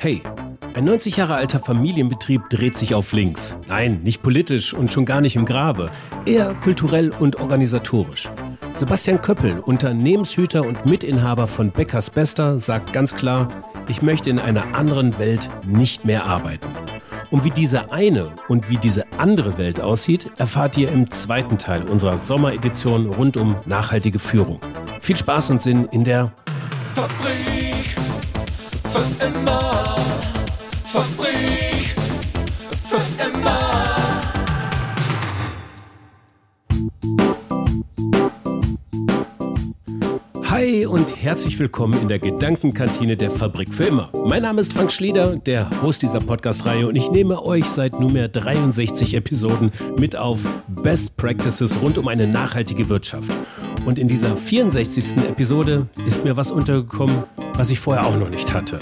[0.00, 0.22] Hey,
[0.74, 3.58] ein 90 Jahre alter Familienbetrieb dreht sich auf links.
[3.66, 5.90] Nein, nicht politisch und schon gar nicht im Grabe,
[6.24, 8.30] eher kulturell und organisatorisch.
[8.74, 13.48] Sebastian Köppel, Unternehmenshüter und Mitinhaber von Beckers Bester, sagt ganz klar,
[13.88, 16.68] ich möchte in einer anderen Welt nicht mehr arbeiten.
[17.32, 21.82] Und wie diese eine und wie diese andere Welt aussieht, erfahrt ihr im zweiten Teil
[21.82, 24.60] unserer Sommeredition rund um nachhaltige Führung.
[25.00, 26.30] Viel Spaß und Sinn in der
[26.94, 27.47] Fabrik
[41.38, 44.10] herzlich willkommen in der Gedankenkantine der Fabrik für immer.
[44.26, 48.26] Mein Name ist Frank Schlieder, der Host dieser Podcast-Reihe und ich nehme euch seit nunmehr
[48.26, 53.30] 63 Episoden mit auf Best Practices rund um eine nachhaltige Wirtschaft.
[53.86, 55.16] Und in dieser 64.
[55.28, 57.22] Episode ist mir was untergekommen,
[57.54, 58.80] was ich vorher auch noch nicht hatte.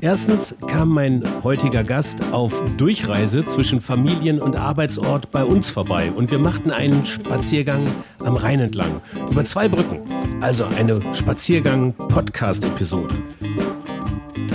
[0.00, 6.30] Erstens kam mein heutiger Gast auf Durchreise zwischen Familien- und Arbeitsort bei uns vorbei und
[6.30, 7.86] wir machten einen Spaziergang
[8.24, 10.00] am Rhein entlang über zwei Brücken.
[10.40, 13.14] Also eine Spaziergang-Podcast-Episode.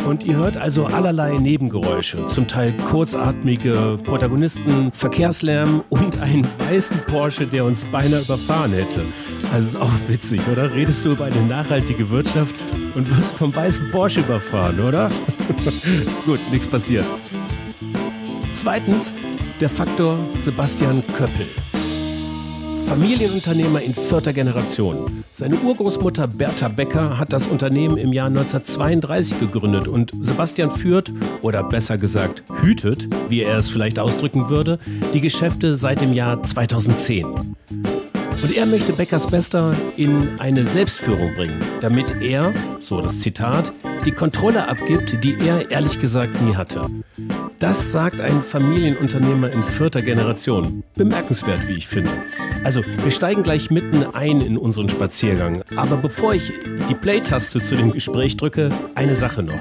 [0.05, 7.47] Und ihr hört also allerlei Nebengeräusche, zum Teil kurzatmige Protagonisten, Verkehrslärm und einen weißen Porsche,
[7.47, 9.02] der uns beinahe überfahren hätte.
[9.52, 10.73] Also ist auch witzig, oder?
[10.73, 12.55] Redest du über eine nachhaltige Wirtschaft
[12.95, 15.11] und wirst vom weißen Porsche überfahren, oder?
[16.25, 17.05] Gut, nichts passiert.
[18.55, 19.11] Zweitens,
[19.59, 21.47] der Faktor Sebastian Köppel.
[22.88, 25.23] Familienunternehmer in vierter Generation.
[25.31, 31.63] Seine Urgroßmutter Bertha Becker hat das Unternehmen im Jahr 1932 gegründet und Sebastian führt, oder
[31.63, 34.80] besser gesagt hütet, wie er es vielleicht ausdrücken würde,
[35.13, 37.55] die Geschäfte seit dem Jahr 2010.
[38.42, 43.72] Und er möchte Beckers Bester in eine Selbstführung bringen, damit er, so das Zitat,
[44.06, 46.89] die Kontrolle abgibt, die er ehrlich gesagt nie hatte.
[47.59, 50.83] Das sagt ein Familienunternehmer in vierter Generation.
[50.95, 52.09] Bemerkenswert, wie ich finde.
[52.64, 55.61] Also, wir steigen gleich mitten ein in unseren Spaziergang.
[55.76, 56.52] Aber bevor ich
[56.89, 59.60] die Play-Taste zu dem Gespräch drücke, eine Sache noch.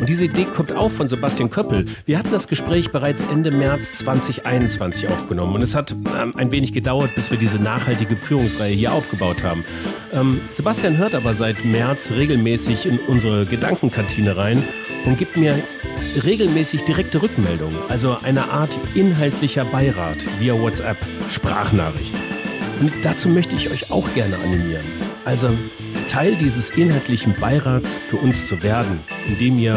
[0.00, 1.84] Und diese Idee kommt auch von Sebastian Köppel.
[2.06, 6.72] Wir hatten das Gespräch bereits Ende März 2021 aufgenommen und es hat ähm, ein wenig
[6.72, 9.64] gedauert, bis wir diese nachhaltige Führungsreihe hier aufgebaut haben.
[10.12, 14.62] Ähm, Sebastian hört aber seit März regelmäßig in unsere Gedankenkantine rein
[15.04, 15.62] und gibt mir
[16.24, 20.96] regelmäßig direkte Rückmeldungen, also eine Art inhaltlicher Beirat via WhatsApp,
[21.28, 22.14] Sprachnachricht.
[22.80, 24.84] Und dazu möchte ich euch auch gerne animieren.
[25.24, 25.50] Also
[26.08, 28.98] Teil dieses inhaltlichen Beirats für uns zu werden,
[29.28, 29.76] indem ihr,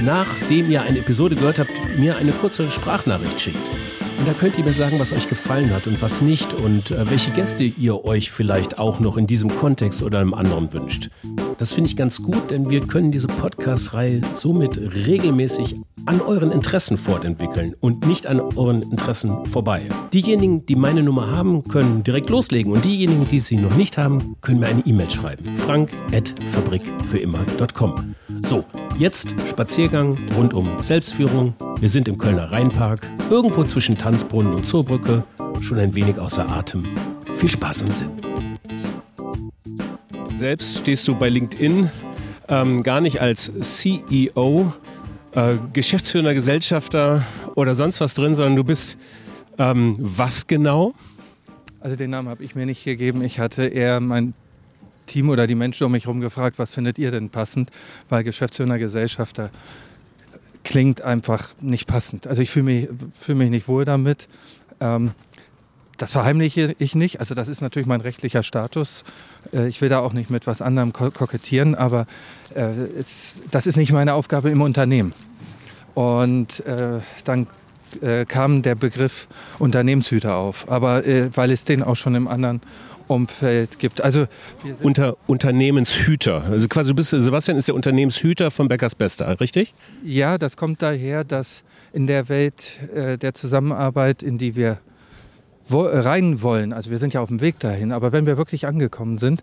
[0.00, 3.70] nachdem ihr eine Episode gehört habt, mir eine kurze Sprachnachricht schickt.
[4.18, 7.10] Und da könnt ihr mir sagen, was euch gefallen hat und was nicht und äh,
[7.10, 11.10] welche Gäste ihr euch vielleicht auch noch in diesem Kontext oder einem anderen wünscht.
[11.58, 15.74] Das finde ich ganz gut, denn wir können diese Podcast-Reihe somit regelmäßig
[16.06, 19.88] an euren Interessen fortentwickeln und nicht an euren Interessen vorbei.
[20.12, 24.36] Diejenigen, die meine Nummer haben, können direkt loslegen und diejenigen, die sie noch nicht haben,
[24.40, 25.44] können mir eine E-Mail schreiben.
[25.56, 28.14] frank.fabrikfürimmer.com
[28.44, 28.64] So,
[28.98, 31.54] jetzt Spaziergang rund um Selbstführung.
[31.78, 35.22] Wir sind im Kölner Rheinpark, irgendwo zwischen Tanzbrunnen und Zoobrücke,
[35.60, 36.84] schon ein wenig außer Atem.
[37.36, 38.10] Viel Spaß und Sinn.
[40.36, 41.88] Selbst stehst du bei LinkedIn
[42.48, 44.72] ähm, gar nicht als CEO,
[45.34, 48.98] äh, geschäftsführender Gesellschafter oder sonst was drin, sondern du bist
[49.58, 50.94] ähm, was genau?
[51.80, 53.22] Also den Namen habe ich mir nicht gegeben.
[53.22, 54.34] Ich hatte eher mein
[55.06, 57.70] Team oder die Menschen um mich herum gefragt, was findet ihr denn passend?
[58.08, 59.50] Weil Geschäftsführer Gesellschafter
[60.64, 62.26] klingt einfach nicht passend.
[62.26, 62.88] Also ich fühle mich,
[63.18, 64.28] fühl mich nicht wohl damit.
[64.80, 65.12] Ähm,
[65.98, 67.20] das verheimliche ich nicht.
[67.20, 69.04] Also das ist natürlich mein rechtlicher Status.
[69.52, 72.06] Äh, ich will da auch nicht mit was anderem ko kokettieren, aber
[72.54, 72.70] äh,
[73.50, 75.12] das ist nicht meine Aufgabe im Unternehmen.
[75.94, 77.46] Und äh, dann
[78.26, 82.62] kam der Begriff Unternehmenshüter auf, aber weil es den auch schon im anderen
[83.06, 84.00] Umfeld gibt.
[84.02, 84.26] Also
[84.82, 86.44] Unter Unternehmenshüter.
[86.44, 89.74] Also quasi du bist Sebastian ist der Unternehmenshüter von Beckers Bester, richtig?
[90.02, 94.78] Ja, das kommt daher, dass in der Welt äh, der Zusammenarbeit, in die wir
[95.70, 99.16] rein wollen, also wir sind ja auf dem Weg dahin, aber wenn wir wirklich angekommen
[99.16, 99.42] sind,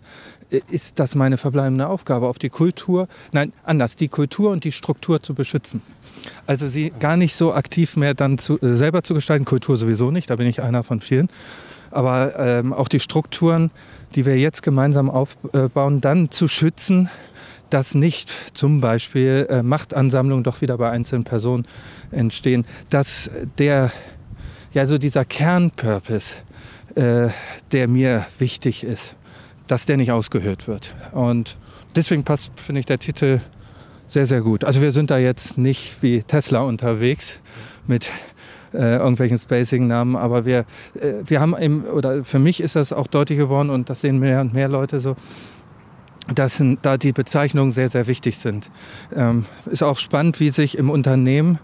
[0.50, 4.72] äh, ist das meine verbleibende Aufgabe, auf die Kultur, nein, anders, die Kultur und die
[4.72, 5.82] Struktur zu beschützen.
[6.46, 10.10] Also sie gar nicht so aktiv mehr dann zu, äh, selber zu gestalten, Kultur sowieso
[10.10, 11.28] nicht, da bin ich einer von vielen,
[11.90, 13.70] aber ähm, auch die Strukturen,
[14.14, 17.08] die wir jetzt gemeinsam aufbauen, dann zu schützen,
[17.70, 21.66] dass nicht zum Beispiel äh, Machtansammlungen doch wieder bei einzelnen Personen
[22.10, 23.92] entstehen, dass der,
[24.72, 26.36] ja, so dieser Kernpurpose,
[26.94, 27.28] äh,
[27.72, 29.14] der mir wichtig ist,
[29.66, 30.94] dass der nicht ausgehöhlt wird.
[31.12, 31.56] Und
[31.94, 33.40] deswegen passt, finde ich, der Titel
[34.06, 34.64] Sehr, sehr gut.
[34.64, 37.38] Also wir sind da jetzt nicht wie Tesla unterwegs
[37.86, 38.06] mit
[38.72, 40.64] äh, irgendwelchen Spacing-Namen, aber wir,
[41.00, 44.18] äh, wir haben eben, oder für mich ist das auch deutlich geworden und das sehen
[44.18, 45.16] mehr und mehr Leute so,
[46.34, 48.70] dass da die Bezeichnungen sehr, sehr wichtig sind.
[49.14, 51.58] Ähm, ist auch spannend, wie sich im Unternehmen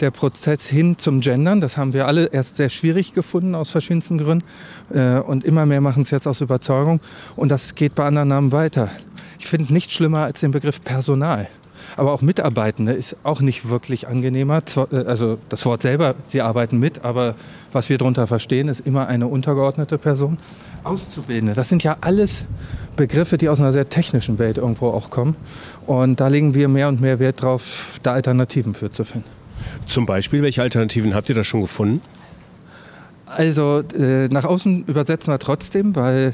[0.00, 4.18] der Prozess hin zum Gendern, das haben wir alle erst sehr schwierig gefunden aus verschiedensten
[4.18, 4.44] Gründen
[4.92, 7.00] äh, und immer mehr machen es jetzt aus Überzeugung
[7.36, 8.90] und das geht bei anderen Namen weiter.
[9.38, 11.48] Ich finde nichts schlimmer als den Begriff Personal.
[11.96, 14.62] Aber auch Mitarbeitende ist auch nicht wirklich angenehmer.
[14.92, 17.34] Äh, Also das Wort selber, sie arbeiten mit, aber
[17.72, 20.38] was wir darunter verstehen, ist immer eine untergeordnete Person.
[20.84, 22.44] Auszubildende, das sind ja alles
[22.96, 25.36] Begriffe, die aus einer sehr technischen Welt irgendwo auch kommen.
[25.86, 29.37] Und da legen wir mehr und mehr Wert drauf, da Alternativen für zu finden.
[29.86, 32.02] Zum Beispiel, welche Alternativen habt ihr da schon gefunden?
[33.26, 36.32] Also äh, nach außen übersetzen wir trotzdem, weil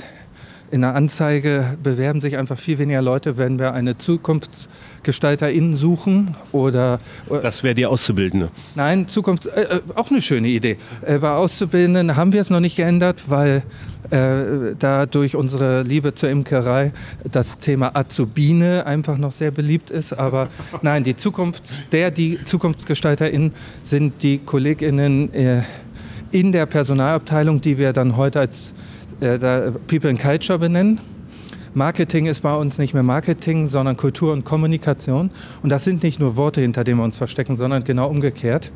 [0.71, 7.01] in der Anzeige bewerben sich einfach viel weniger Leute, wenn wir eine ZukunftsgestalterInnen suchen oder,
[7.29, 8.51] oder Das wäre die Auszubildende.
[8.75, 10.77] Nein, Zukunft, äh, äh, auch eine schöne Idee.
[11.03, 13.63] Äh, bei Auszubildenden haben wir es noch nicht geändert, weil
[14.11, 16.93] äh, da durch unsere Liebe zur Imkerei
[17.31, 20.13] das Thema Azubine einfach noch sehr beliebt ist.
[20.13, 20.49] Aber
[20.83, 23.53] nein, die Zukunft, der, die ZukunftsgestalterInnen
[23.83, 25.63] sind die KollegInnen äh,
[26.33, 28.73] in der Personalabteilung, die wir dann heute als
[29.25, 31.01] äh, da People and Culture benennen.
[31.77, 35.31] Marketing ist bei uns nicht mehr Marketing, sondern Kultur und Kommunikation.
[35.63, 38.71] Und das sind nicht nur Worte, hinter denen wir uns verstecken, sondern genau umgekehrt.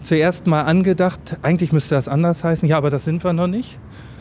[0.00, 2.66] Zuerst mal angedacht, eigentlich müsste das anders heißen.
[2.66, 3.78] Ja, aber das sind wir noch nicht.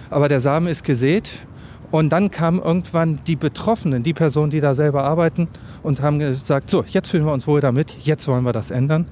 [0.10, 1.46] Aber der Samen ist gesät.
[1.90, 5.48] Und dann kamen irgendwann die Betroffenen, die Personen, die da selber arbeiten
[5.84, 9.06] und haben gesagt, so, jetzt fühlen wir uns wohl damit, jetzt wollen wir das ändern.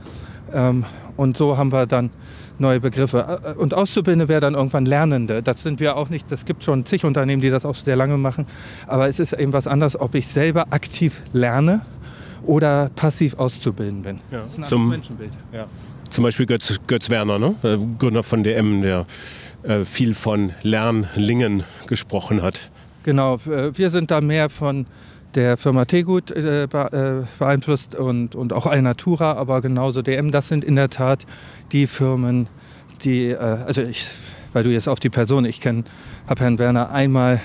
[0.53, 0.83] Ähm,
[1.15, 2.09] und so haben wir dann
[2.59, 3.55] neue Begriffe.
[3.57, 5.41] Und Auszubildende wäre dann irgendwann Lernende.
[5.43, 6.31] Das sind wir auch nicht.
[6.31, 8.45] Das gibt schon zig Unternehmen, die das auch sehr lange machen.
[8.87, 11.81] Aber es ist eben was anderes, ob ich selber aktiv lerne
[12.45, 14.19] oder passiv auszubilden bin.
[14.31, 14.39] Ja.
[14.41, 15.31] Das ist ein anderes Zum- Menschenbild.
[16.11, 17.55] Zum Beispiel Götz, Götz Werner, ne?
[17.63, 19.05] Äh, Gründer von DM, der
[19.63, 22.69] äh, viel von Lernlingen gesprochen hat.
[23.03, 24.85] Genau, äh, wir sind da mehr von
[25.35, 30.31] der Firma Tegut äh, äh, beeinflusst und, und auch Alnatura, aber genauso DM.
[30.31, 31.25] Das sind in der Tat
[31.71, 32.47] die Firmen,
[33.03, 34.07] die, äh, also ich,
[34.53, 35.83] weil du jetzt auf die Person, ich kenne,
[36.27, 37.41] habe Herrn Werner einmal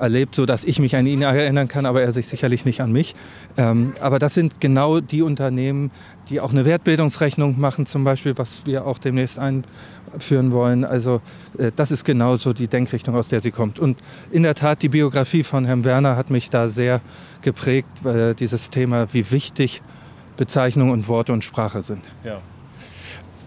[0.00, 2.92] erlebt, so dass ich mich an ihn erinnern kann, aber er sich sicherlich nicht an
[2.92, 3.14] mich.
[3.56, 5.90] Ähm, aber das sind genau die Unternehmen,
[6.28, 10.84] die auch eine Wertbildungsrechnung machen, zum Beispiel, was wir auch demnächst einführen wollen.
[10.84, 11.20] Also
[11.58, 13.78] äh, das ist genau so die Denkrichtung, aus der sie kommt.
[13.78, 13.98] Und
[14.30, 17.00] in der Tat, die Biografie von Herrn Werner hat mich da sehr
[17.42, 19.82] geprägt, weil dieses Thema, wie wichtig
[20.36, 22.02] Bezeichnungen und Worte und Sprache sind.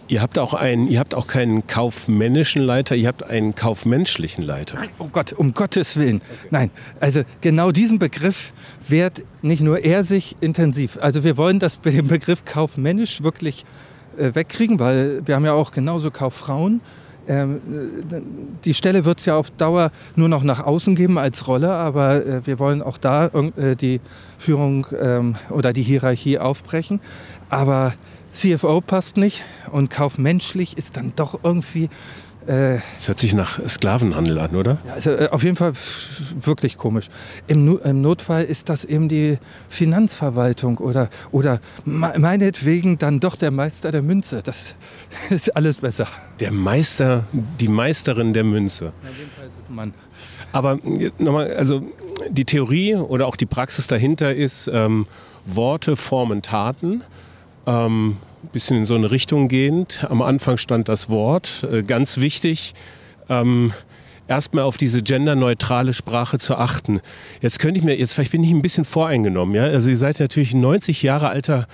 [0.08, 4.78] Ihr habt auch einen, ihr habt auch keinen kaufmännischen Leiter, ihr habt einen kaufmenschlichen Leiter.
[4.78, 6.22] Nein, oh Gott, um Gottes Willen.
[6.52, 8.52] Nein, also genau diesen Begriff
[8.88, 10.98] wehrt nicht nur er sich intensiv.
[11.02, 13.66] Also wir wollen das den Begriff kaufmännisch wirklich
[14.18, 16.82] äh, wegkriegen, weil wir haben ja auch genauso Kauffrauen.
[17.28, 17.62] Ähm,
[18.12, 18.22] äh,
[18.66, 22.26] die Stelle wird es ja auf Dauer nur noch nach außen geben als Rolle, aber
[22.26, 24.02] äh, wir wollen auch da äh, die
[24.38, 27.00] Führung ähm, oder die Hierarchie aufbrechen.
[27.50, 27.94] Aber
[28.34, 31.90] CFO passt nicht und kaufmenschlich ist dann doch irgendwie
[32.48, 34.80] äh, Das hört sich nach Sklavenhandel an, oder?
[34.86, 35.72] ja, also äh, auf jeden Fall
[36.42, 37.10] wirklich komisch.
[37.48, 39.38] Im, Nu- Im Notfall ist das eben die
[39.70, 44.42] Finanzverwaltung oder, oder me- meinetwegen dann doch der Meister der Münze.
[44.44, 44.76] Das
[45.30, 46.08] ist alles besser.
[46.40, 48.86] Der Meister, die Meisterin der Münze.
[49.04, 49.94] In dem Fall ist es ein Mann.
[50.52, 51.84] Aber äh, nochmal, also
[52.30, 55.06] die Theorie oder auch die Praxis dahinter ist ähm,
[55.46, 57.04] Worte formen Taten.
[57.66, 58.18] Ähm,
[58.52, 60.06] bisschen in so eine Richtung gehend.
[60.10, 62.74] Am Anfang stand das Wort, äh, ganz wichtig.
[63.30, 63.72] Ähm,
[64.28, 67.02] erstmal auf diese genderneutrale Sprache zu achten.
[67.42, 69.64] Jetzt könnte ich mir, jetzt vielleicht bin ich ein bisschen voreingenommen, ja.
[69.64, 71.68] Also ihr seid natürlich ein 90 Jahre alter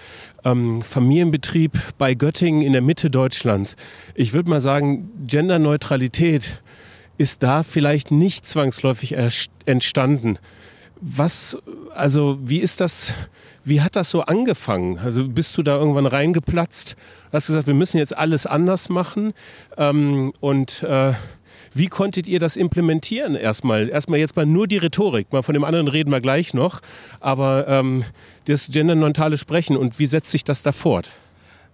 [0.43, 3.75] ähm, Familienbetrieb bei Göttingen in der Mitte Deutschlands.
[4.15, 6.61] Ich würde mal sagen, Genderneutralität
[7.17, 9.15] ist da vielleicht nicht zwangsläufig
[9.65, 10.39] entstanden.
[11.01, 11.57] Was,
[11.93, 13.13] also wie ist das,
[13.69, 14.97] wie hat das so angefangen?
[14.97, 16.95] Also bist du da irgendwann reingeplatzt,
[17.31, 19.33] hast gesagt, wir müssen jetzt alles anders machen
[19.77, 21.13] ähm, und äh,
[21.73, 23.89] wie konntet ihr das implementieren erstmal?
[23.89, 26.81] Erstmal jetzt mal nur die Rhetorik, mal von dem anderen reden wir gleich noch,
[27.19, 28.03] aber ähm,
[28.45, 31.11] das genderneutrale Sprechen und wie setzt sich das da fort?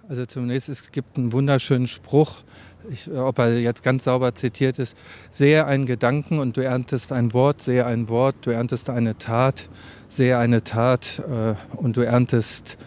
[0.10, 2.44] Also zunächst, es gibt einen wunderschönen Spruch,
[2.92, 4.96] ich, ob er jetzt ganz sauber zitiert ist,
[5.32, 9.70] sehe einen Gedanken und du erntest ein Wort, sehe ein Wort, du erntest eine Tat,
[10.10, 12.78] sehe eine Tat äh, und du erntest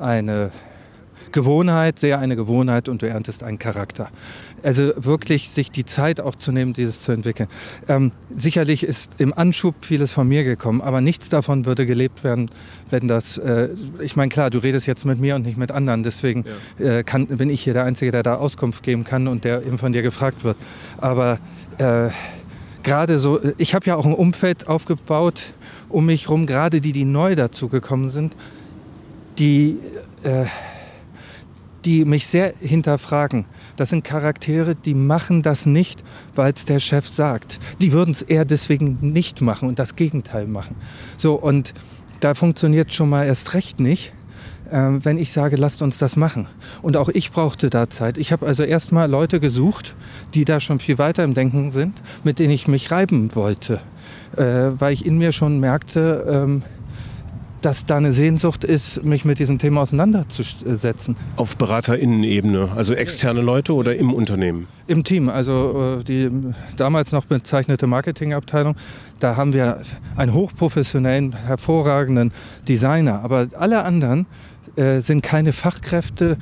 [0.00, 0.50] eine
[1.32, 4.08] Gewohnheit, sehr eine Gewohnheit und du erntest einen Charakter.
[4.62, 7.48] Also wirklich sich die Zeit auch zu nehmen, dieses zu entwickeln.
[7.86, 12.50] Ähm, sicherlich ist im Anschub vieles von mir gekommen, aber nichts davon würde gelebt werden,
[12.90, 13.68] wenn das, äh,
[14.00, 16.44] ich meine klar, du redest jetzt mit mir und nicht mit anderen, deswegen
[16.78, 16.98] ja.
[16.98, 19.78] äh, kann, bin ich hier der Einzige, der da Auskunft geben kann und der eben
[19.78, 20.56] von dir gefragt wird.
[20.96, 21.38] Aber
[21.78, 22.08] äh,
[22.82, 25.42] gerade so, ich habe ja auch ein Umfeld aufgebaut
[25.88, 28.36] um mich herum, gerade die, die neu dazugekommen sind,
[29.38, 29.78] die,
[30.22, 30.46] äh,
[31.84, 33.46] die mich sehr hinterfragen.
[33.76, 36.02] Das sind Charaktere, die machen das nicht,
[36.34, 37.60] weil es der Chef sagt.
[37.80, 40.74] Die würden es eher deswegen nicht machen und das Gegenteil machen.
[41.16, 41.74] So, und
[42.20, 44.12] da funktioniert schon mal erst recht nicht,
[44.70, 46.46] äh, wenn ich sage, lasst uns das machen.
[46.82, 48.18] Und auch ich brauchte da Zeit.
[48.18, 49.94] Ich habe also erstmal Leute gesucht,
[50.34, 53.80] die da schon viel weiter im Denken sind, mit denen ich mich reiben wollte.
[54.36, 56.62] Äh, weil ich in mir schon merkte, ähm,
[57.60, 61.16] dass da eine Sehnsucht ist, mich mit diesem Thema auseinanderzusetzen.
[61.36, 64.68] Auf BeraterInnen-Ebene, also externe Leute oder im Unternehmen?
[64.86, 66.30] Im Team, also äh, die
[66.76, 68.76] damals noch bezeichnete Marketingabteilung,
[69.18, 69.80] da haben wir
[70.16, 72.32] einen hochprofessionellen, hervorragenden
[72.68, 74.26] Designer, aber alle anderen
[74.76, 76.36] äh, sind keine Fachkräfte,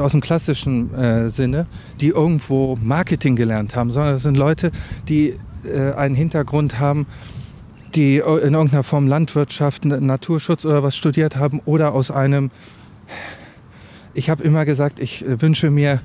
[0.00, 1.66] aus dem klassischen äh, Sinne,
[2.00, 4.72] die irgendwo Marketing gelernt haben, sondern das sind Leute,
[5.08, 7.06] die äh, einen Hintergrund haben,
[7.94, 12.50] die in irgendeiner Form Landwirtschaft, Naturschutz oder was studiert haben oder aus einem,
[14.14, 16.00] ich habe immer gesagt, ich wünsche mir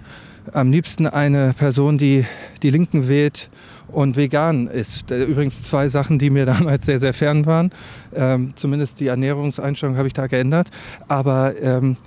[0.53, 2.25] am liebsten eine Person, die
[2.61, 3.49] die Linken wählt
[3.87, 5.11] und vegan ist.
[5.11, 7.71] Äh, übrigens zwei Sachen, die mir damals sehr, sehr fern waren.
[8.13, 10.69] Ähm, zumindest die Ernährungseinstellung habe ich da geändert.
[11.07, 11.97] Aber ähm,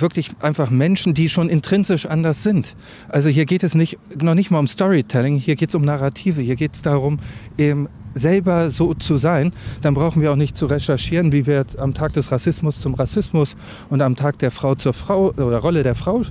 [0.00, 2.76] wirklich einfach Menschen, die schon intrinsisch anders sind.
[3.08, 6.40] Also hier geht es nicht, noch nicht mal um Storytelling, hier geht es um Narrative,
[6.40, 7.18] hier geht es darum,
[7.58, 11.94] eben selber so zu sein, dann brauchen wir auch nicht zu recherchieren, wie wir am
[11.94, 13.56] Tag des Rassismus zum Rassismus
[13.90, 16.22] und am Tag der Frau zur Frau oder Rolle der Frau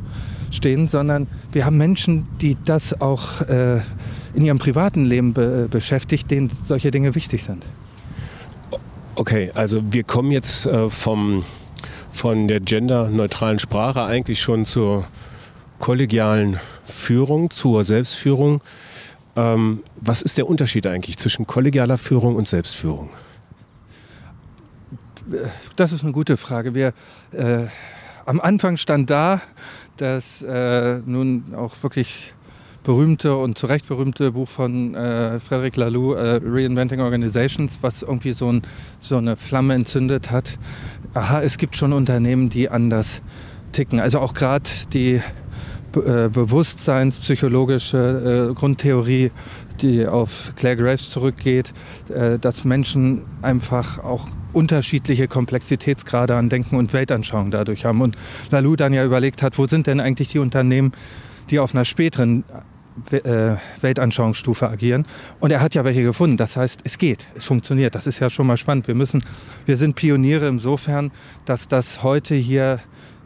[0.49, 3.81] stehen, sondern wir haben Menschen, die das auch äh,
[4.33, 7.65] in ihrem privaten Leben be beschäftigt, denen solche Dinge wichtig sind.
[9.15, 11.43] Okay, also wir kommen jetzt äh, vom,
[12.13, 15.05] von der genderneutralen Sprache eigentlich schon zur
[15.79, 18.61] kollegialen Führung, zur Selbstführung.
[19.35, 23.09] Ähm, was ist der Unterschied eigentlich zwischen kollegialer Führung und Selbstführung?
[25.75, 26.75] Das ist eine gute Frage.
[26.75, 26.93] Wir,
[27.31, 27.65] äh,
[28.25, 29.41] am Anfang stand da,
[29.97, 32.33] dass äh, nun auch wirklich
[32.83, 38.33] berühmte und zu Recht berühmte Buch von äh, Frederic Laloux, äh, Reinventing Organizations, was irgendwie
[38.33, 38.61] so, ein,
[38.99, 40.59] so, eine Flamme entzündet hat.
[41.15, 43.21] Aha, es gibt schon Unternehmen, die anders
[43.71, 43.99] ticken.
[43.99, 45.21] Also auch gerade die
[45.95, 49.29] äh, bewusstseinspsychologische äh, Grundtheorie,
[49.79, 51.71] die auf Claire Graves zurückgeht,
[52.09, 58.01] äh, dass Menschen einfach auch unterschiedliche Komplexitätsgrade an Denken und Weltanschauung dadurch haben.
[58.01, 58.17] Und
[58.49, 60.93] Lalou dann ja überlegt hat, wo sind denn eigentlich die Unternehmen,
[61.51, 62.43] die auf einer späteren
[63.81, 65.05] Weltanschauungsstufe agieren.
[65.39, 66.37] Und er hat ja welche gefunden.
[66.37, 67.95] Das heißt, es geht, es funktioniert.
[67.95, 68.87] Das ist ja schon mal spannend.
[68.87, 69.23] Wir müssen,
[69.65, 71.11] wir sind Pioniere insofern,
[71.45, 72.79] dass das heute hier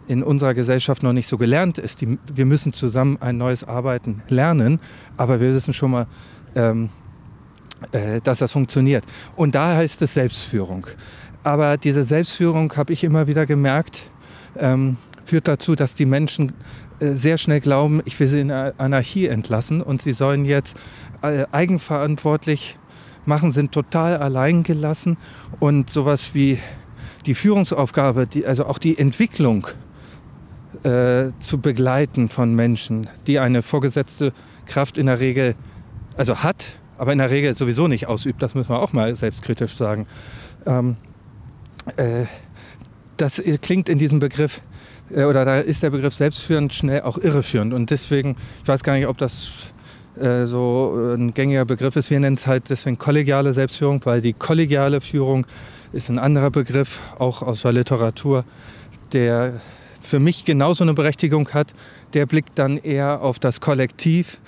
[0.08, 2.02] in unserer Gesellschaft noch nicht so gelernt ist.
[2.02, 4.80] Die, wir müssen zusammen ein neues Arbeiten lernen,
[5.18, 6.08] aber wir wissen schon mal,
[6.56, 6.90] ähm,
[7.92, 9.04] äh, dass das funktioniert.
[9.36, 10.88] Und da heißt es Selbstführung.
[11.44, 14.10] Aber diese Selbstführung, habe ich immer wieder gemerkt,
[14.58, 16.54] ähm, führt dazu, dass die Menschen äh,
[17.00, 20.78] sehr schnell glauben, ich will sie in Anarchie entlassen und sie sollen jetzt
[21.22, 22.78] äh, eigenverantwortlich
[23.26, 25.18] machen, sind total alleingelassen
[25.60, 26.60] und sowas wie
[27.26, 29.68] die Führungsaufgabe, die, also auch die Entwicklung
[30.84, 34.34] äh, zu begleiten von Menschen, die eine vorgesetzte
[34.66, 35.56] Kraft in der Regel
[36.16, 39.76] also hat, aber in der Regel sowieso nicht ausübt, das müssen wir auch mal selbstkritisch
[39.76, 40.08] sagen.
[40.66, 40.96] Ähm,
[41.98, 42.26] äh,
[43.18, 44.77] das klingt in diesem Begriff, äh,
[45.10, 47.74] oder da ist der Begriff selbstführend schnell auch irreführend.
[47.74, 49.50] Und deswegen, ich weiß gar nicht, ob das
[50.20, 52.10] äh, so ein gängiger Begriff ist.
[52.10, 55.46] Wir nennen es halt deswegen kollegiale Selbstführung, weil die kollegiale Führung
[55.94, 58.44] ist ein anderer Begriff, auch aus der Literatur,
[59.14, 59.62] der
[60.02, 61.74] für mich genauso eine Berechtigung hat.
[62.14, 64.40] Der blickt dann eher auf das Kollektiv,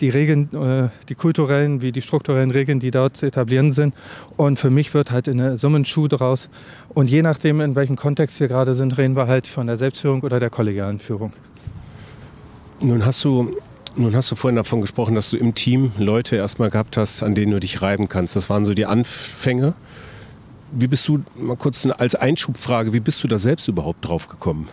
[0.00, 3.94] die Regeln, äh, die kulturellen wie die strukturellen Regeln, die dort zu etablieren sind.
[4.36, 6.48] Und für mich wird halt eine Summenschuh daraus.
[6.88, 10.22] Und je nachdem, in welchem Kontext wir gerade sind, reden wir halt von der Selbstführung
[10.22, 11.32] oder der kollegialen Führung.
[12.80, 13.56] Nun hast du
[13.96, 17.34] nun hast du vorhin davon gesprochen, dass du im Team Leute erstmal gehabt hast, an
[17.34, 18.36] denen du dich reiben kannst.
[18.36, 19.74] Das waren so die Anfänge.
[20.70, 24.68] Wie bist du, mal kurz als Einschubfrage, wie bist du da selbst überhaupt drauf gekommen?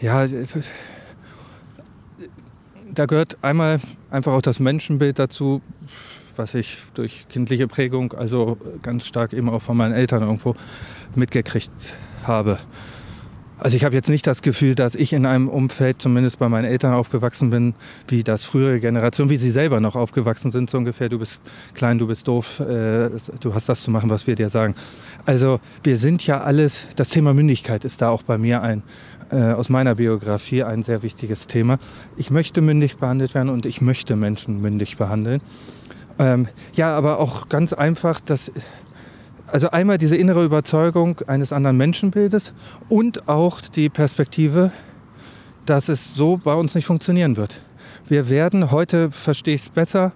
[0.00, 0.26] Ja,
[2.94, 3.80] da gehört einmal
[4.10, 5.62] einfach auch das Menschenbild dazu,
[6.36, 10.54] was ich durch kindliche Prägung, also ganz stark eben auch von meinen Eltern irgendwo
[11.14, 11.94] mitgekriegt
[12.24, 12.58] habe.
[13.58, 16.64] Also ich habe jetzt nicht das Gefühl, dass ich in einem Umfeld, zumindest bei meinen
[16.64, 17.74] Eltern aufgewachsen bin,
[18.08, 21.40] wie das frühere Generation, wie sie selber noch aufgewachsen sind, so ungefähr, du bist
[21.72, 23.08] klein, du bist doof, äh,
[23.38, 24.74] du hast das zu machen, was wir dir sagen.
[25.26, 28.82] Also wir sind ja alles, das Thema Mündigkeit ist da auch bei mir ein,
[29.32, 31.78] äh, aus meiner Biografie ein sehr wichtiges Thema.
[32.16, 35.40] Ich möchte mündig behandelt werden und ich möchte Menschen mündig behandeln.
[36.18, 38.52] Ähm, ja, aber auch ganz einfach, dass
[39.46, 42.54] also einmal diese innere Überzeugung eines anderen Menschenbildes
[42.88, 44.70] und auch die Perspektive,
[45.66, 47.60] dass es so bei uns nicht funktionieren wird.
[48.08, 50.12] Wir werden, heute verstehe ich es besser,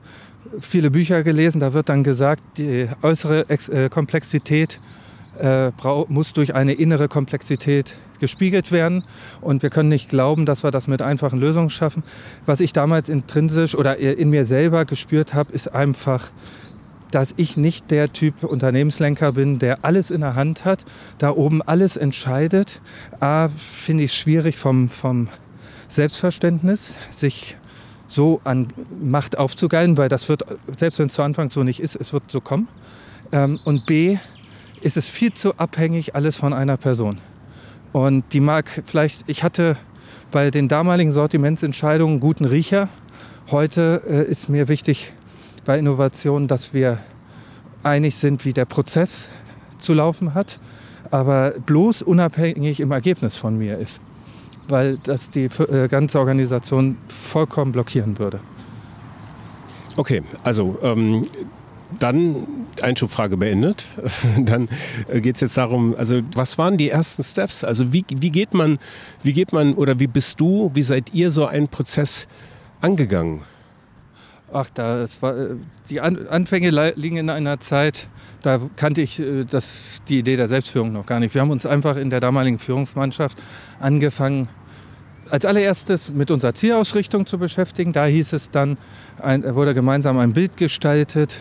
[0.60, 4.80] viele Bücher gelesen, da wird dann gesagt, die äußere äh, Komplexität
[5.38, 5.70] äh,
[6.08, 9.04] muss durch eine innere Komplexität gespiegelt werden.
[9.40, 12.02] Und wir können nicht glauben, dass wir das mit einfachen Lösungen schaffen.
[12.44, 16.30] Was ich damals intrinsisch oder in mir selber gespürt habe, ist einfach,
[17.10, 20.84] dass ich nicht der Typ Unternehmenslenker bin, der alles in der Hand hat,
[21.18, 22.80] da oben alles entscheidet.
[23.20, 25.28] A, finde ich es schwierig vom, vom
[25.88, 27.56] Selbstverständnis, sich
[28.08, 28.68] so an
[29.00, 30.44] Macht aufzugeilen, weil das wird,
[30.76, 32.68] selbst wenn es zu Anfang so nicht ist, es wird so kommen.
[33.32, 34.18] Ähm, und B,
[34.80, 37.18] ist es viel zu abhängig alles von einer Person.
[37.96, 39.78] Und die mag vielleicht, ich hatte
[40.30, 42.90] bei den damaligen Sortimentsentscheidungen einen guten Riecher.
[43.50, 45.14] Heute äh, ist mir wichtig,
[45.64, 46.98] bei Innovation, dass wir
[47.84, 49.30] einig sind, wie der Prozess
[49.78, 50.60] zu laufen hat,
[51.10, 53.98] aber bloß unabhängig im Ergebnis von mir ist,
[54.68, 58.40] weil das die äh, ganze Organisation vollkommen blockieren würde.
[59.96, 61.26] Okay, also ähm,
[61.98, 62.46] dann
[62.82, 63.86] Einschubfrage beendet.
[64.38, 64.68] Dann
[65.12, 67.64] geht es jetzt darum, also was waren die ersten Steps?
[67.64, 68.78] Also wie, wie geht man,
[69.22, 72.26] wie geht man oder wie bist du, wie seid ihr so einen Prozess
[72.80, 73.42] angegangen?
[74.52, 75.48] Ach, da, es war, äh,
[75.90, 78.08] die Anfänge liegen in einer Zeit,
[78.42, 81.34] da kannte ich äh, das, die Idee der Selbstführung noch gar nicht.
[81.34, 83.42] Wir haben uns einfach in der damaligen Führungsmannschaft
[83.80, 84.48] angefangen,
[85.30, 87.92] als allererstes mit unserer Zielausrichtung zu beschäftigen.
[87.92, 88.78] Da hieß es dann,
[89.20, 91.40] ein, wurde gemeinsam ein Bild gestaltet,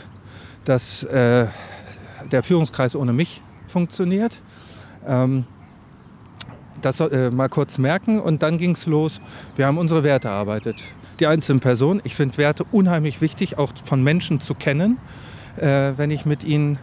[0.65, 1.47] dass äh,
[2.31, 4.41] der Führungskreis ohne mich funktioniert.
[5.07, 5.45] Ähm,
[6.81, 9.21] das äh, mal kurz merken und dann ging es los.
[9.55, 10.83] Wir haben unsere Werte erarbeitet
[11.19, 12.01] die einzelnen Personen.
[12.03, 14.97] Ich finde Werte unheimlich wichtig, auch von Menschen zu kennen,
[15.57, 16.77] äh, wenn ich mit ihnen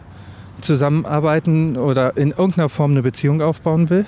[0.61, 4.05] zusammenarbeiten oder in irgendeiner Form eine Beziehung aufbauen will.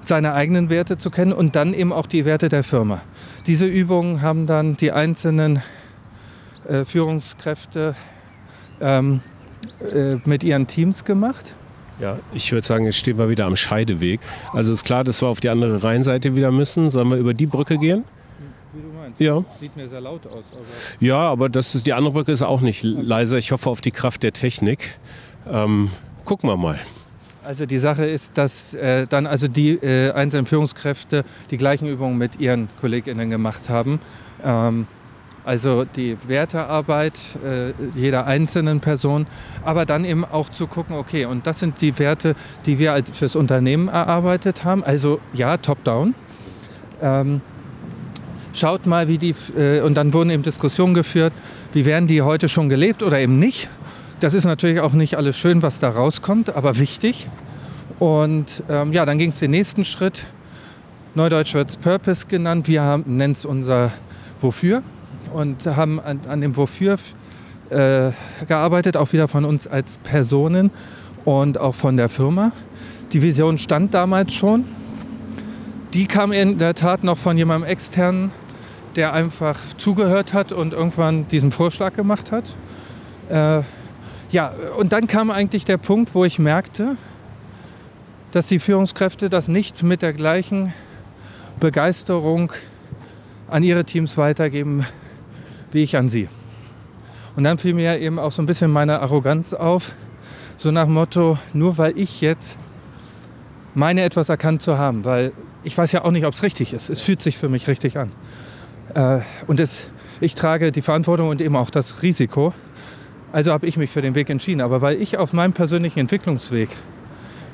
[0.00, 3.00] Seine eigenen Werte zu kennen und dann eben auch die Werte der Firma.
[3.46, 5.62] Diese Übungen haben dann die einzelnen
[6.68, 7.96] äh, Führungskräfte
[8.80, 9.20] ähm,
[9.92, 11.54] äh, mit ihren Teams gemacht.
[11.98, 14.20] Ja, ich würde sagen, jetzt stehen wir wieder am Scheideweg.
[14.52, 16.90] Also ist klar, dass wir auf die andere Rheinseite wieder müssen.
[16.90, 18.04] Sollen wir über die Brücke gehen?
[18.76, 19.20] wie du meinst.
[19.20, 19.42] Ja.
[19.60, 20.44] Sieht mir sehr laut aus.
[20.52, 20.62] Aber
[21.00, 23.38] Ja, aber das ist, die andere Brücke ist auch nicht leiser.
[23.38, 24.98] Ich hoffe auf die Kraft der Technik.
[25.50, 25.90] Ähm,
[26.24, 26.78] gucken wir mal.
[27.44, 32.18] Also die Sache ist, dass äh, dann also die äh, einzelnen Führungskräfte die gleichen Übungen
[32.18, 34.00] mit ihren KollegInnen gemacht haben.
[34.44, 34.88] Ähm,
[35.46, 39.28] also die Wertearbeit äh, jeder einzelnen Person,
[39.64, 42.34] aber dann eben auch zu gucken, okay, und das sind die Werte,
[42.66, 44.82] die wir als fürs Unternehmen erarbeitet haben.
[44.82, 46.16] Also ja, top-down.
[47.00, 47.42] Ähm,
[48.54, 51.32] schaut mal, wie die, äh, und dann wurden eben Diskussionen geführt,
[51.72, 53.68] wie werden die heute schon gelebt oder eben nicht.
[54.18, 57.28] Das ist natürlich auch nicht alles schön, was da rauskommt, aber wichtig.
[58.00, 60.26] Und ähm, ja, dann ging es den nächsten Schritt.
[61.14, 62.66] Neudeutsch wird es Purpose genannt.
[62.66, 63.92] Wir nennen es unser
[64.40, 64.82] Wofür
[65.36, 66.96] und haben an, an dem Wofür
[67.68, 68.10] äh,
[68.48, 70.70] gearbeitet, auch wieder von uns als Personen
[71.26, 72.52] und auch von der Firma.
[73.12, 74.64] Die Vision stand damals schon.
[75.92, 78.32] Die kam in der Tat noch von jemandem externen,
[78.96, 82.56] der einfach zugehört hat und irgendwann diesen Vorschlag gemacht hat.
[83.28, 83.60] Äh,
[84.30, 86.96] ja, und dann kam eigentlich der Punkt, wo ich merkte,
[88.32, 90.72] dass die Führungskräfte das nicht mit der gleichen
[91.60, 92.54] Begeisterung
[93.48, 94.86] an ihre Teams weitergeben,
[95.72, 96.28] wie ich an sie.
[97.36, 99.92] Und dann fiel mir eben auch so ein bisschen meine Arroganz auf,
[100.56, 102.56] so nach Motto, nur weil ich jetzt
[103.74, 106.88] meine etwas erkannt zu haben, weil ich weiß ja auch nicht, ob es richtig ist.
[106.88, 108.12] Es fühlt sich für mich richtig an.
[108.94, 109.88] Äh, und es,
[110.20, 112.54] ich trage die Verantwortung und eben auch das Risiko.
[113.32, 114.62] Also habe ich mich für den Weg entschieden.
[114.62, 116.70] Aber weil ich auf meinem persönlichen Entwicklungsweg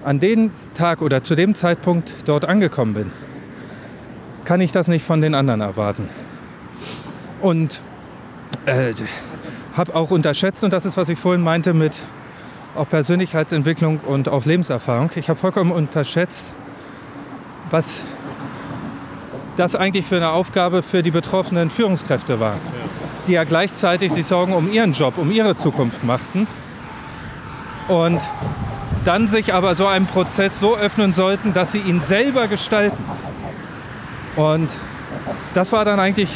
[0.05, 3.13] an dem Tag oder zu dem Zeitpunkt dort angekommen bin,
[4.45, 6.09] kann ich das nicht von den anderen erwarten.
[7.41, 7.81] Und
[8.67, 8.95] äh,
[9.77, 11.95] habe auch unterschätzt, und das ist, was ich vorhin meinte mit
[12.75, 15.11] auch Persönlichkeitsentwicklung und auch Lebenserfahrung.
[15.15, 16.51] Ich habe vollkommen unterschätzt,
[17.71, 18.01] was
[19.57, 22.57] das eigentlich für eine Aufgabe für die betroffenen Führungskräfte war,
[23.27, 26.47] die ja gleichzeitig sich Sorgen um ihren Job, um ihre Zukunft machten.
[27.89, 28.23] Und
[29.05, 33.05] dann sich aber so einem Prozess so öffnen sollten, dass sie ihn selber gestalten.
[34.37, 34.71] Und
[35.55, 36.31] das war dann eigentlich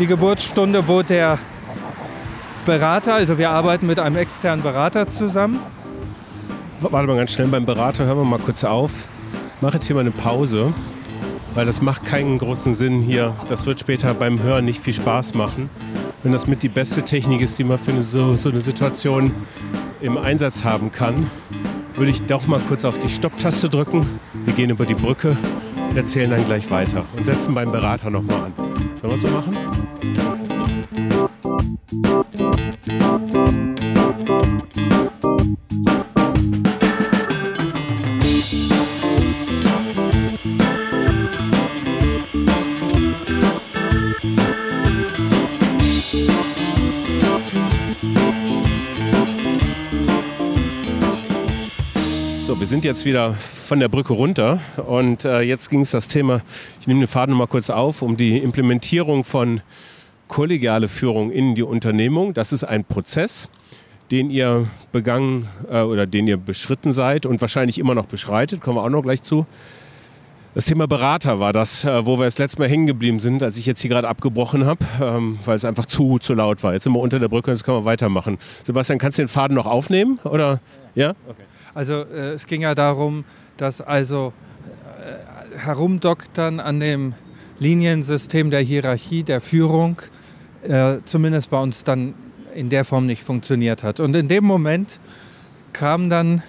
[0.00, 1.38] die Geburtsstunde, wo der
[2.64, 5.60] Berater, also wir arbeiten mit einem externen Berater zusammen.
[6.80, 9.08] Warte mal ganz schnell beim Berater, hören wir mal kurz auf.
[9.56, 10.72] Ich mache jetzt hier mal eine Pause,
[11.54, 13.34] weil das macht keinen großen Sinn hier.
[13.48, 15.68] Das wird später beim Hören nicht viel Spaß machen.
[16.22, 19.34] Wenn das mit die beste Technik ist, die man für so, so eine Situation
[20.00, 21.30] im Einsatz haben kann,
[21.94, 24.06] würde ich doch mal kurz auf die Stopptaste drücken.
[24.46, 25.36] Wir gehen über die Brücke,
[25.94, 28.52] erzählen dann gleich weiter und setzen beim Berater nochmal an.
[28.56, 29.56] Sollen wir es so machen?
[30.02, 30.40] So,
[52.60, 56.42] wir sind jetzt wieder von der Brücke runter und äh, jetzt ging es das Thema,
[56.78, 59.62] ich nehme den Faden mal kurz auf, um die Implementierung von
[60.28, 62.34] kollegiale Führung in die Unternehmung.
[62.34, 63.48] Das ist ein Prozess,
[64.10, 68.76] den ihr begangen äh, oder den ihr beschritten seid und wahrscheinlich immer noch beschreitet, kommen
[68.76, 69.46] wir auch noch gleich zu.
[70.54, 73.56] Das Thema Berater war das, äh, wo wir das letzte Mal hängen geblieben sind, als
[73.56, 76.74] ich jetzt hier gerade abgebrochen habe, ähm, weil es einfach zu, zu laut war.
[76.74, 78.36] Jetzt sind wir unter der Brücke und jetzt können wir weitermachen.
[78.64, 80.18] Sebastian, kannst du den Faden noch aufnehmen?
[80.24, 80.60] Oder?
[80.94, 81.14] Ja?
[81.26, 81.44] Okay.
[81.74, 83.24] Also äh, es ging ja darum,
[83.56, 84.32] dass also
[85.00, 87.14] äh, herumdoktern an dem
[87.58, 90.00] Liniensystem der Hierarchie, der Führung,
[90.66, 92.14] äh, zumindest bei uns dann
[92.54, 94.00] in der Form nicht funktioniert hat.
[94.00, 94.98] Und in dem Moment
[95.72, 96.42] kam dann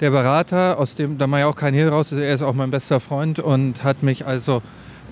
[0.00, 2.70] der Berater, aus dem da war ja auch kein Hehl raus, er ist auch mein
[2.70, 4.62] bester Freund und hat mich also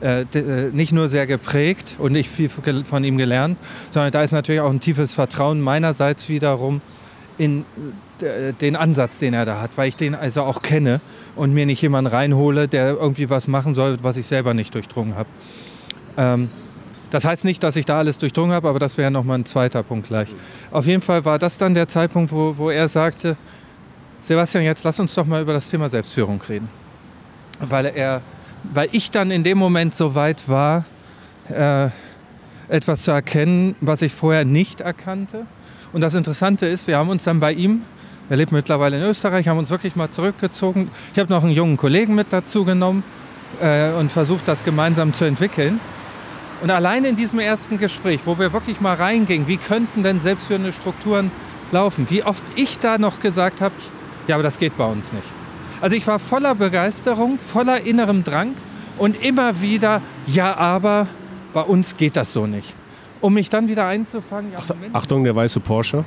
[0.00, 3.58] äh, äh, nicht nur sehr geprägt und ich viel von ihm gelernt,
[3.90, 6.80] sondern da ist natürlich auch ein tiefes Vertrauen meinerseits wiederum
[7.38, 7.64] in
[8.20, 11.00] äh, den Ansatz, den er da hat, weil ich den also auch kenne
[11.34, 15.16] und mir nicht jemanden reinhole, der irgendwie was machen soll, was ich selber nicht durchdrungen
[15.16, 15.28] habe.
[16.16, 16.50] Ähm,
[17.10, 19.82] das heißt nicht, dass ich da alles durchdrungen habe, aber das wäre nochmal ein zweiter
[19.82, 20.34] Punkt gleich.
[20.70, 23.36] Auf jeden Fall war das dann der Zeitpunkt, wo, wo er sagte,
[24.22, 26.68] Sebastian, jetzt lass uns doch mal über das Thema Selbstführung reden.
[27.60, 28.22] Weil, er,
[28.74, 30.84] weil ich dann in dem Moment so weit war,
[31.48, 31.88] äh,
[32.68, 35.46] etwas zu erkennen, was ich vorher nicht erkannte.
[35.92, 37.82] Und das Interessante ist, wir haben uns dann bei ihm,
[38.28, 40.90] er lebt mittlerweile in Österreich, haben uns wirklich mal zurückgezogen.
[41.12, 43.04] Ich habe noch einen jungen Kollegen mit dazu genommen
[43.60, 45.80] äh, und versucht, das gemeinsam zu entwickeln.
[46.62, 50.72] Und allein in diesem ersten Gespräch, wo wir wirklich mal reingingen, wie könnten denn selbstführende
[50.72, 51.30] Strukturen
[51.70, 53.74] laufen, wie oft ich da noch gesagt habe,
[54.26, 55.28] ja, aber das geht bei uns nicht.
[55.80, 58.54] Also ich war voller Begeisterung, voller innerem Drang
[58.98, 61.06] und immer wieder, ja, aber
[61.52, 62.74] bei uns geht das so nicht.
[63.20, 64.52] Um mich dann wieder einzufangen.
[64.52, 66.04] Ja, Moment, Achtung, der weiße Porsche.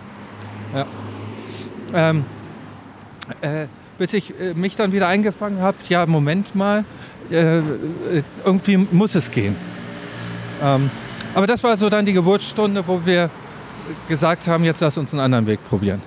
[1.93, 2.25] ähm,
[3.41, 3.65] äh,
[3.97, 6.85] bis ich äh, mich dann wieder eingefangen habe, ja, Moment mal,
[7.29, 7.63] äh, äh,
[8.45, 9.55] irgendwie muss es gehen.
[10.63, 10.89] Ähm,
[11.35, 13.29] aber das war so dann die Geburtsstunde, wo wir
[14.07, 16.01] gesagt haben, jetzt lass uns einen anderen Weg probieren.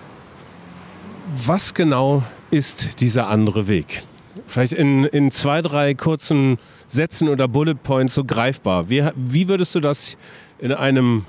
[1.46, 4.04] Was genau ist dieser andere Weg?
[4.46, 6.58] Vielleicht in, in zwei, drei kurzen
[6.92, 8.90] Sätzen oder Bullet Points so greifbar.
[8.90, 10.18] Wie, wie würdest du das
[10.58, 11.24] in einem,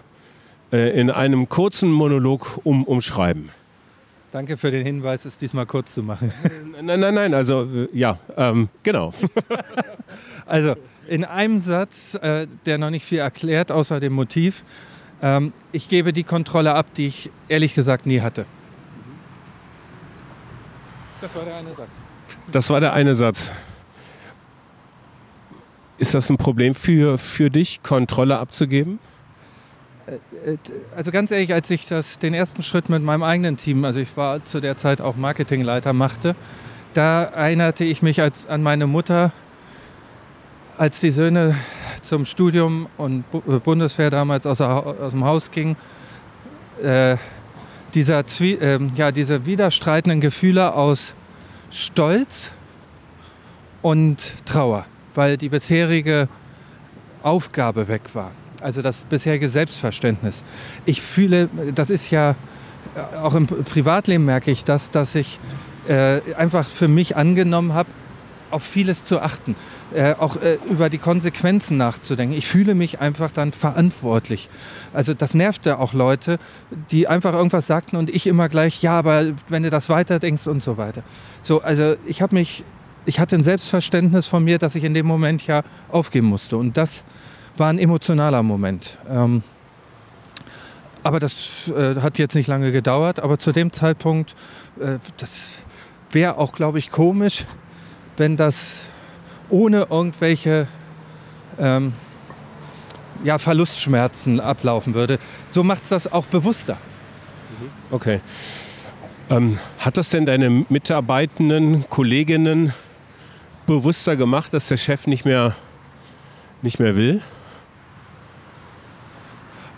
[0.73, 3.49] äh, in einem kurzen Monolog um, umschreiben?
[4.33, 6.33] Danke für den Hinweis, es diesmal kurz zu machen.
[6.81, 9.13] Nein, nein, nein, also äh, ja, ähm, genau.
[10.45, 10.75] Also
[11.07, 14.65] in einem Satz, äh, der noch nicht viel erklärt, außer dem Motiv,
[15.21, 18.45] ähm, ich gebe die Kontrolle ab, die ich ehrlich gesagt nie hatte.
[21.21, 21.89] Das war der eine Satz.
[22.51, 23.49] Das war der eine Satz.
[25.97, 28.99] Ist das ein Problem für, für dich, Kontrolle abzugeben?
[30.07, 30.57] Äh,
[30.95, 34.15] Also ganz ehrlich, als ich das, den ersten Schritt mit meinem eigenen Team, also ich
[34.17, 36.35] war zu der Zeit auch Marketingleiter, machte,
[36.93, 39.31] da erinnerte ich mich als, an meine Mutter,
[40.77, 41.55] als die Söhne
[42.01, 45.75] zum Studium und äh, Bundeswehr damals aus, aus dem Haus gingen.
[46.81, 47.17] Äh,
[47.93, 51.13] dieser, ähm, ja, diese widerstreitenden Gefühle aus
[51.69, 52.51] Stolz
[53.81, 56.27] und Trauer, weil die bisherige
[57.21, 58.31] Aufgabe weg war.
[58.61, 60.43] Also das bisherige Selbstverständnis.
[60.85, 62.35] Ich fühle, das ist ja
[62.95, 65.39] äh, auch im Privatleben merke ich das, dass ich
[65.87, 67.89] äh, einfach für mich angenommen habe,
[68.51, 69.55] auf vieles zu achten,
[69.93, 72.37] äh, auch äh, über die Konsequenzen nachzudenken.
[72.37, 74.49] Ich fühle mich einfach dann verantwortlich.
[74.93, 76.37] Also das nervte auch Leute,
[76.91, 80.61] die einfach irgendwas sagten und ich immer gleich, ja, aber wenn du das weiterdenkst und
[80.61, 81.03] so weiter.
[81.41, 82.63] So, also ich habe mich,
[83.05, 86.77] ich hatte ein Selbstverständnis von mir, dass ich in dem Moment ja aufgeben musste und
[86.77, 87.03] das
[87.57, 88.97] war ein emotionaler Moment.
[89.09, 89.43] Ähm,
[91.03, 94.35] aber das äh, hat jetzt nicht lange gedauert, aber zu dem Zeitpunkt,
[94.79, 95.51] äh, das
[96.11, 97.45] wäre auch, glaube ich, komisch,
[98.17, 98.77] wenn das
[99.49, 100.67] ohne irgendwelche
[101.59, 101.93] ähm,
[103.23, 105.19] ja, Verlustschmerzen ablaufen würde.
[105.51, 106.77] So macht es das auch bewusster.
[107.91, 108.21] Okay.
[109.29, 112.73] Ähm, hat das denn deine Mitarbeitenden, Kolleginnen
[113.65, 115.55] bewusster gemacht, dass der Chef nicht mehr,
[116.61, 117.21] nicht mehr will?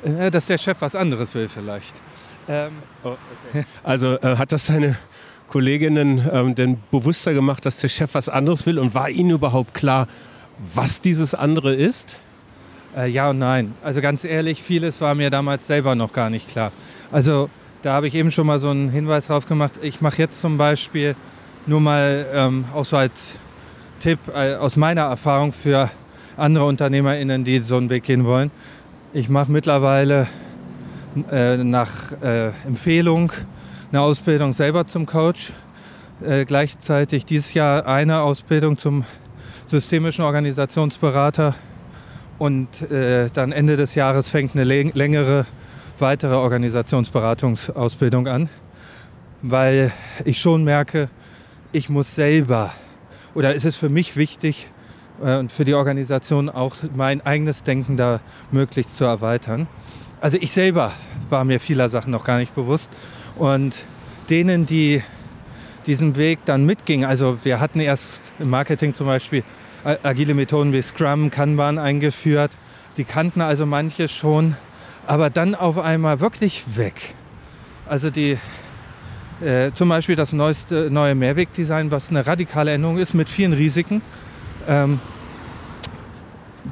[0.03, 1.95] Äh, dass der Chef was anderes will vielleicht.
[2.47, 2.71] Ähm,
[3.83, 4.95] Also äh, hat das deine
[5.47, 8.79] Kolleginnen ähm, denn bewusster gemacht, dass der Chef was anderes will?
[8.79, 10.07] Und war ihnen überhaupt klar,
[10.73, 12.17] was dieses andere ist?
[12.95, 13.73] Äh, ja und nein.
[13.83, 16.71] Also ganz ehrlich, vieles war mir damals selber noch gar nicht klar.
[17.11, 17.49] Also
[17.81, 19.73] da habe ich eben schon mal so einen Hinweis drauf gemacht.
[19.81, 21.15] Ich mache jetzt zum Beispiel
[21.65, 23.35] nur mal ähm, auch so als
[23.99, 25.89] Tipp äh, aus meiner Erfahrung für
[26.37, 28.51] andere UnternehmerInnen, die so einen Weg gehen wollen.
[29.13, 30.27] Ich mache mittlerweile
[31.31, 33.31] äh, nach äh, Empfehlung
[33.91, 35.53] eine Ausbildung selber zum Coach.
[36.25, 39.05] Äh, gleichzeitig dieses Jahr eine Ausbildung zum
[39.65, 41.55] systemischen Organisationsberater
[42.37, 45.45] und äh, dann Ende des Jahres fängt eine läng- längere
[45.97, 48.49] weitere Organisationsberatungsausbildung an,
[49.41, 49.91] weil
[50.25, 51.09] ich schon merke,
[51.71, 52.71] ich muss selber
[53.35, 54.69] oder ist es für mich wichtig
[55.23, 58.21] äh, und für die Organisation auch mein eigenes Denken da
[58.51, 59.67] möglichst zu erweitern.
[60.21, 60.91] Also ich selber
[61.29, 62.89] war mir vieler Sachen noch gar nicht bewusst
[63.37, 63.77] und
[64.29, 65.03] denen, die
[65.85, 69.43] diesen Weg dann mitgingen, also wir hatten erst im Marketing zum Beispiel
[70.01, 72.57] agile Methoden wie Scrum, Kanban eingeführt,
[72.97, 74.55] die kannten also manche schon,
[75.05, 77.13] aber dann auf einmal wirklich weg.
[77.87, 78.39] Also die,
[79.43, 84.01] äh, zum Beispiel das neueste neue Mehrwegdesign, was eine radikale Änderung ist mit vielen Risiken,
[84.67, 84.99] ähm,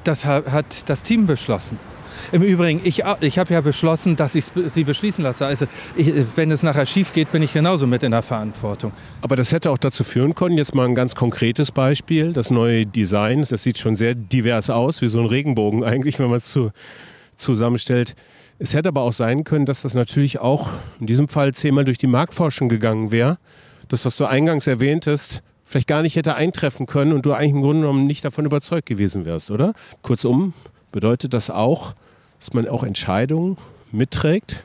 [0.04, 1.78] das ha- hat das Team beschlossen.
[2.32, 5.46] Im Übrigen, ich, ich habe ja beschlossen, dass ich sie beschließen lasse.
[5.46, 8.92] Also ich, wenn es nachher schief geht, bin ich genauso mit in der Verantwortung.
[9.22, 12.86] Aber das hätte auch dazu führen können, jetzt mal ein ganz konkretes Beispiel, das neue
[12.86, 16.46] Design, das sieht schon sehr divers aus, wie so ein Regenbogen eigentlich, wenn man es
[16.46, 16.72] zu,
[17.38, 18.16] zusammenstellt.
[18.60, 21.98] Es hätte aber auch sein können, dass das natürlich auch in diesem Fall zehnmal durch
[21.98, 23.38] die Marktforschung gegangen wäre.
[23.88, 27.62] Das, was du eingangs erwähntest, vielleicht gar nicht hätte eintreffen können und du eigentlich im
[27.62, 29.74] Grunde genommen nicht davon überzeugt gewesen wärst, oder?
[30.02, 30.54] Kurzum,
[30.92, 31.94] bedeutet das auch,
[32.40, 33.58] dass man auch Entscheidungen
[33.92, 34.64] mitträgt,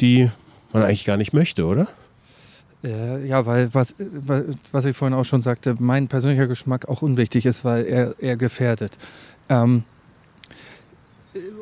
[0.00, 0.30] die
[0.72, 1.88] man eigentlich gar nicht möchte, oder?
[2.84, 7.02] Äh, ja, weil was, weil- was ich vorhin auch schon sagte, mein persönlicher Geschmack auch
[7.02, 8.92] unwichtig ist, weil er, er gefährdet.
[9.48, 9.97] Ähm, äh,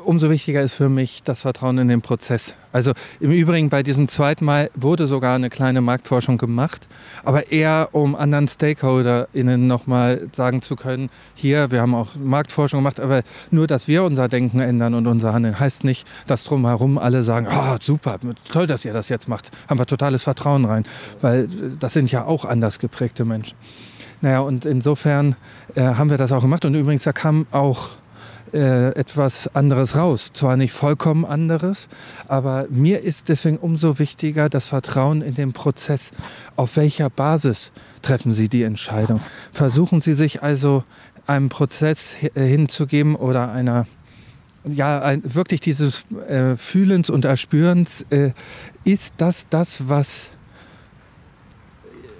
[0.05, 2.55] umso wichtiger ist für mich das Vertrauen in den Prozess.
[2.71, 6.87] Also im Übrigen bei diesem zweiten Mal wurde sogar eine kleine Marktforschung gemacht,
[7.23, 12.99] aber eher um anderen StakeholderInnen nochmal sagen zu können, hier, wir haben auch Marktforschung gemacht,
[12.99, 17.23] aber nur, dass wir unser Denken ändern und unser Handeln, heißt nicht, dass drumherum alle
[17.23, 18.19] sagen, ah, super,
[18.51, 20.83] toll, dass ihr das jetzt macht, haben wir totales Vertrauen rein,
[21.21, 21.47] weil äh,
[21.79, 23.57] das sind ja auch anders geprägte Menschen.
[24.21, 25.35] Naja, und insofern
[25.75, 27.89] äh, haben wir das auch gemacht und übrigens, da kam auch
[28.53, 30.31] äh, etwas anderes raus.
[30.33, 31.87] Zwar nicht vollkommen anderes,
[32.27, 36.11] aber mir ist deswegen umso wichtiger das Vertrauen in den Prozess.
[36.55, 39.21] Auf welcher Basis treffen Sie die Entscheidung?
[39.51, 40.83] Versuchen Sie sich also
[41.25, 43.85] einem Prozess äh, hinzugeben oder einer
[44.69, 48.31] ja, ein, wirklich dieses äh, Fühlens und Erspürens, äh,
[48.83, 50.29] ist das das, was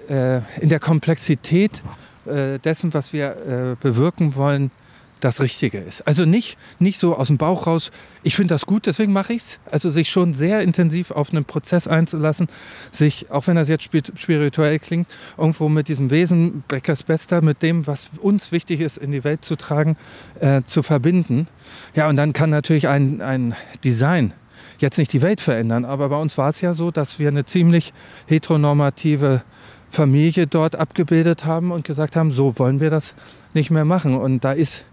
[0.09, 1.83] äh, in der Komplexität
[2.25, 4.71] äh, dessen, was wir bewirken wollen,
[5.19, 6.07] das Richtige ist.
[6.07, 7.91] Also nicht, nicht so aus dem Bauch raus,
[8.23, 9.59] ich finde das gut, deswegen mache ich es.
[9.71, 12.47] Also sich schon sehr intensiv auf einen Prozess einzulassen,
[12.91, 17.63] sich, auch wenn das jetzt spi- spirituell klingt, irgendwo mit diesem Wesen, Beckers Bester, mit
[17.63, 19.97] dem, was uns wichtig ist, in die Welt zu tragen,
[20.39, 21.47] äh, zu verbinden.
[21.95, 24.33] Ja, und dann kann natürlich ein, ein Design
[24.79, 27.45] jetzt nicht die Welt verändern, aber bei uns war es ja so, dass wir eine
[27.45, 27.93] ziemlich
[28.27, 29.41] heteronormative
[29.89, 33.15] Familie dort abgebildet haben und gesagt haben, so wollen wir das
[33.53, 34.15] nicht mehr machen.
[34.15, 34.85] Und da ist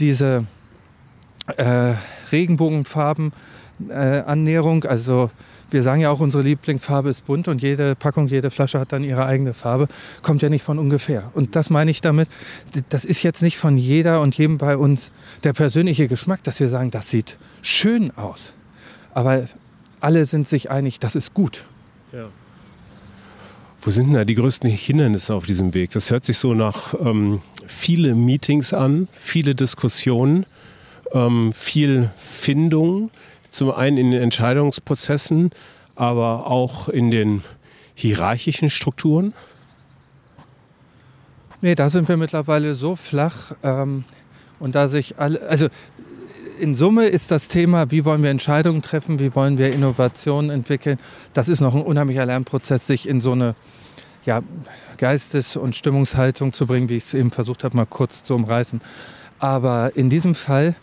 [0.00, 0.46] diese
[1.56, 1.94] äh,
[2.32, 3.32] Regenbogenfarben
[3.88, 4.22] äh,
[4.86, 5.30] also
[5.70, 9.04] wir sagen ja auch, unsere Lieblingsfarbe ist bunt und jede Packung, jede Flasche hat dann
[9.04, 9.88] ihre eigene Farbe,
[10.22, 11.30] kommt ja nicht von ungefähr.
[11.34, 12.28] Und das meine ich damit,
[12.88, 15.10] das ist jetzt nicht von jeder und jedem bei uns
[15.44, 18.52] der persönliche Geschmack, dass wir sagen, das sieht schön aus.
[19.14, 19.44] Aber
[20.00, 21.64] alle sind sich einig, das ist gut.
[23.82, 25.90] Wo sind denn da die größten Hindernisse auf diesem Weg?
[25.92, 30.44] Das hört sich so nach ähm, viele Meetings an, viele Diskussionen,
[31.12, 33.10] ähm, viel Findung.
[33.50, 35.50] Zum einen in den Entscheidungsprozessen,
[35.96, 37.42] aber auch in den
[37.94, 39.32] hierarchischen Strukturen.
[41.62, 44.04] Nee, da sind wir mittlerweile so flach ähm,
[44.58, 45.68] und da sich alle, also
[46.60, 50.98] in Summe ist das Thema, wie wollen wir Entscheidungen treffen, wie wollen wir Innovationen entwickeln,
[51.32, 53.54] das ist noch ein unheimlicher Lernprozess, sich in so eine
[54.26, 54.42] ja,
[54.98, 58.82] Geistes- und Stimmungshaltung zu bringen, wie ich es eben versucht habe, mal kurz zu umreißen.
[59.38, 60.74] Aber in diesem Fall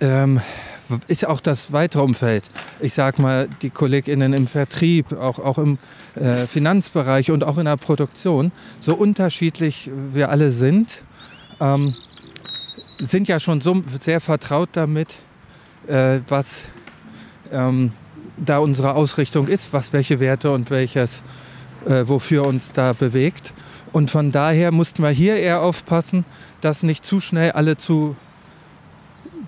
[0.00, 0.40] ähm,
[1.08, 2.44] ist auch das weitere Umfeld.
[2.80, 5.78] Ich sage mal, die KollegInnen im Vertrieb, auch, auch im
[6.14, 11.02] äh, Finanzbereich und auch in der Produktion, so unterschiedlich wir alle sind,
[11.60, 11.94] ähm,
[13.02, 15.08] sind ja schon so sehr vertraut damit,
[15.86, 16.62] äh, was
[17.50, 17.92] ähm,
[18.36, 21.22] da unsere Ausrichtung ist, was welche Werte und welches,
[21.86, 23.52] äh, wofür uns da bewegt.
[23.92, 26.24] Und von daher mussten wir hier eher aufpassen,
[26.60, 28.16] dass nicht zu schnell alle zu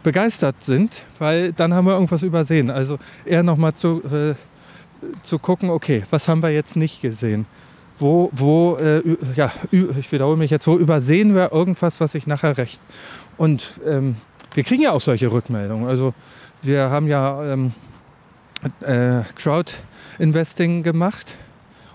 [0.03, 2.71] begeistert sind, weil dann haben wir irgendwas übersehen.
[2.71, 4.35] Also eher nochmal zu, äh,
[5.23, 7.47] zu gucken, okay, was haben wir jetzt nicht gesehen?
[7.99, 9.03] Wo, wo äh,
[9.37, 12.81] ja, ich wiederhole mich jetzt, wo übersehen wir irgendwas, was sich nachher recht.
[13.37, 14.17] Und ähm,
[14.55, 15.89] wir kriegen ja auch solche Rückmeldungen.
[15.89, 16.15] Also
[16.63, 17.73] wir haben ja ähm,
[18.81, 21.37] äh, Crowd-Investing gemacht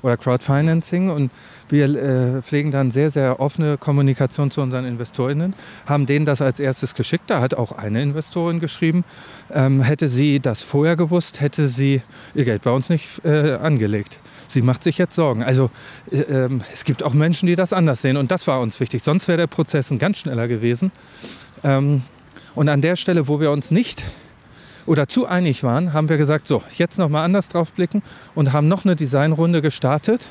[0.01, 1.31] oder Crowdfinancing und
[1.69, 6.59] wir äh, pflegen dann sehr, sehr offene Kommunikation zu unseren InvestorInnen, haben denen das als
[6.59, 7.25] erstes geschickt.
[7.27, 9.03] Da hat auch eine Investorin geschrieben,
[9.51, 12.01] ähm, hätte sie das vorher gewusst, hätte sie
[12.33, 14.19] ihr Geld bei uns nicht äh, angelegt.
[14.51, 15.43] Sie macht sich jetzt Sorgen.
[15.43, 15.69] Also
[16.11, 19.03] äh, ähm, es gibt auch Menschen, die das anders sehen und das war uns wichtig.
[19.03, 20.91] Sonst wäre der Prozess ein ganz schneller gewesen.
[21.63, 22.03] Ähm,
[22.55, 24.03] und an der Stelle, wo wir uns nicht
[24.85, 28.01] oder zu einig waren, haben wir gesagt, so, jetzt nochmal anders drauf blicken
[28.33, 30.27] und haben noch eine Designrunde gestartet.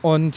[0.00, 0.36] Und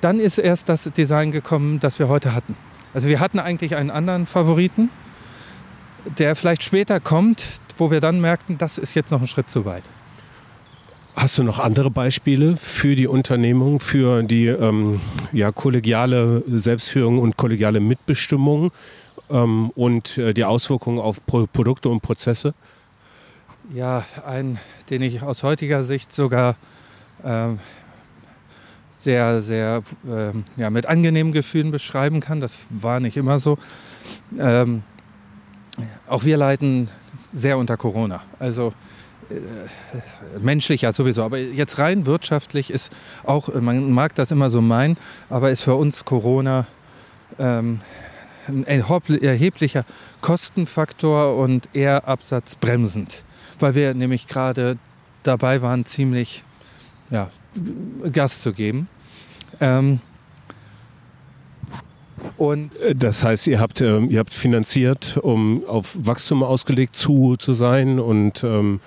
[0.00, 2.56] dann ist erst das Design gekommen, das wir heute hatten.
[2.94, 4.90] Also wir hatten eigentlich einen anderen Favoriten,
[6.18, 7.44] der vielleicht später kommt,
[7.78, 9.84] wo wir dann merkten, das ist jetzt noch ein Schritt zu weit.
[11.16, 15.00] Hast du noch andere Beispiele für die Unternehmung, für die ähm,
[15.32, 18.70] ja, kollegiale Selbstführung und kollegiale Mitbestimmung?
[19.30, 22.54] ähm, und äh, die Auswirkungen auf Pro Produkte und Prozesse?
[23.74, 24.58] Ja, ein,
[24.90, 26.56] den ich aus heutiger Sicht sogar
[27.24, 27.58] ähm,
[28.94, 32.40] sehr, sehr ähm, ja, mit angenehmen Gefühlen beschreiben kann.
[32.40, 33.58] Das war nicht immer so.
[34.38, 34.82] Ähm,
[36.08, 36.88] auch wir leiden
[37.32, 38.22] sehr unter Corona.
[38.38, 38.72] Also
[39.30, 42.90] äh, menschlich ja sowieso, aber jetzt rein wirtschaftlich ist
[43.24, 44.96] auch, man mag das immer so meinen,
[45.30, 46.66] aber ist für uns Corona
[47.38, 47.80] ähm,
[48.48, 49.84] ein erheblicher
[50.20, 53.22] Kostenfaktor und eher absatzbremsend,
[53.58, 54.78] weil wir nämlich gerade
[55.22, 56.44] dabei waren, ziemlich
[57.10, 57.30] ja,
[58.12, 58.88] Gas zu geben.
[59.60, 60.00] Ähm,
[62.36, 67.36] und äh, das heißt, ihr habt, äh, ihr habt finanziert, um auf Wachstum ausgelegt zu,
[67.36, 68.80] zu sein und ähm,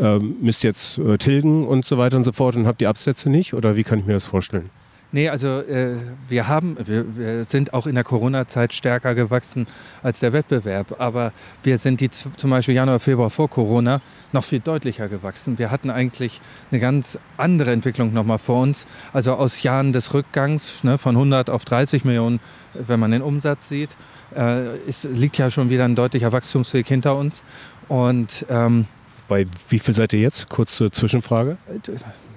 [0.00, 3.30] äh, müsst jetzt äh, tilgen und so weiter und so fort und habt die Absätze
[3.30, 3.54] nicht?
[3.54, 4.70] Oder wie kann ich mir das vorstellen?
[5.12, 5.96] Nee, also äh,
[6.28, 9.66] wir haben, wir, wir, sind auch in der Corona-Zeit stärker gewachsen
[10.04, 11.00] als der Wettbewerb.
[11.00, 11.32] Aber
[11.64, 14.00] wir sind die zum Beispiel Januar, Februar vor Corona
[14.32, 15.58] noch viel deutlicher gewachsen.
[15.58, 18.86] Wir hatten eigentlich eine ganz andere Entwicklung nochmal vor uns.
[19.12, 22.38] Also aus Jahren des Rückgangs ne, von 100 auf 30 Millionen,
[22.74, 23.90] wenn man den Umsatz sieht,
[24.36, 27.42] äh, ist, liegt ja schon wieder ein deutlicher Wachstumsweg hinter uns.
[27.88, 28.86] Und ähm,
[29.30, 30.50] bei wie viel seid ihr jetzt?
[30.50, 31.56] Kurze Zwischenfrage.
[31.68, 31.82] Ein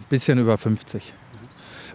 [0.10, 1.14] bisschen über 50.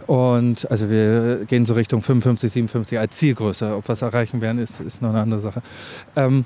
[0.08, 3.76] Und also wir gehen so Richtung 55, 57 als Zielgröße.
[3.76, 5.62] Ob wir es erreichen werden, ist, ist noch eine andere Sache.
[6.16, 6.44] Ähm,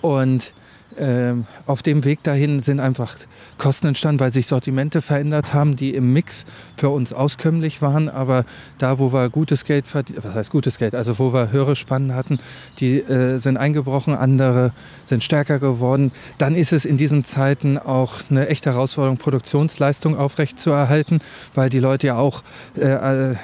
[0.00, 0.54] und
[0.98, 3.16] ähm, auf dem Weg dahin sind einfach
[3.58, 6.44] Kosten entstanden, weil sich Sortimente verändert haben, die im Mix
[6.76, 8.08] für uns auskömmlich waren.
[8.08, 8.44] Aber
[8.78, 12.14] da, wo wir gutes Geld verdient, was heißt gutes Geld, also wo wir höhere Spannen
[12.14, 12.38] hatten,
[12.80, 14.72] die äh, sind eingebrochen, andere
[15.04, 16.10] sind stärker geworden.
[16.38, 21.20] Dann ist es in diesen Zeiten auch eine echte Herausforderung, Produktionsleistung aufrechtzuerhalten,
[21.54, 22.42] weil die Leute ja auch
[22.76, 23.36] äh, äh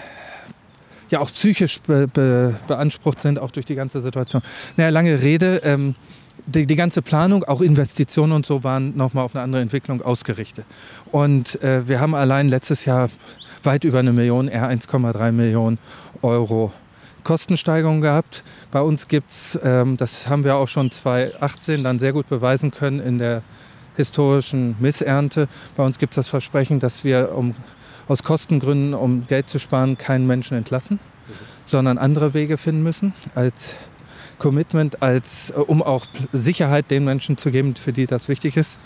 [1.10, 4.42] ja auch psychisch be be beansprucht sind, auch durch die ganze Situation.
[4.76, 5.60] Naja, lange Rede.
[5.64, 5.96] Ähm,
[6.50, 10.66] die, die, ganze Planung, auch Investitionen und so, waren nochmal auf eine andere Entwicklung ausgerichtet.
[11.12, 13.08] Und äh, wir haben allein letztes Jahr
[13.62, 15.78] weit über eine Million, eher 1,3 Millionen
[16.22, 16.72] Euro
[17.24, 18.44] Kostensteigerung gehabt.
[18.70, 22.70] Bei uns gibt es, ähm, das haben wir auch schon 2018 dann sehr gut beweisen
[22.70, 23.42] können in der
[23.96, 25.48] historischen Missernte.
[25.76, 27.54] Bei uns gibt es das Versprechen, dass wir um,
[28.08, 30.98] aus Kostengründen, um Geld zu sparen, keinen Menschen entlassen,
[31.66, 33.76] sondern andere Wege finden müssen als
[34.40, 38.80] Commitment, als, äh, um auch Sicherheit den Menschen zu geben, für die das wichtig ist.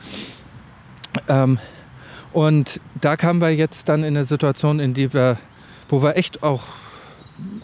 [1.28, 1.58] Ähm,
[2.34, 5.38] und da kamen wir jetzt dann in eine Situation, in die wir,
[5.88, 6.64] wo wir echt auch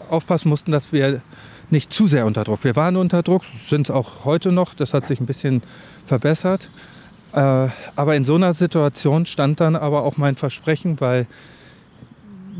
[0.09, 1.21] aufpassen mussten, dass wir
[1.69, 2.63] nicht zu sehr unter Druck.
[2.63, 4.73] Wir waren unter Druck, sind es auch heute noch.
[4.73, 5.61] Das hat sich ein bisschen
[6.05, 6.69] verbessert.
[7.33, 11.27] Äh, aber in so einer Situation stand dann aber auch mein Versprechen, weil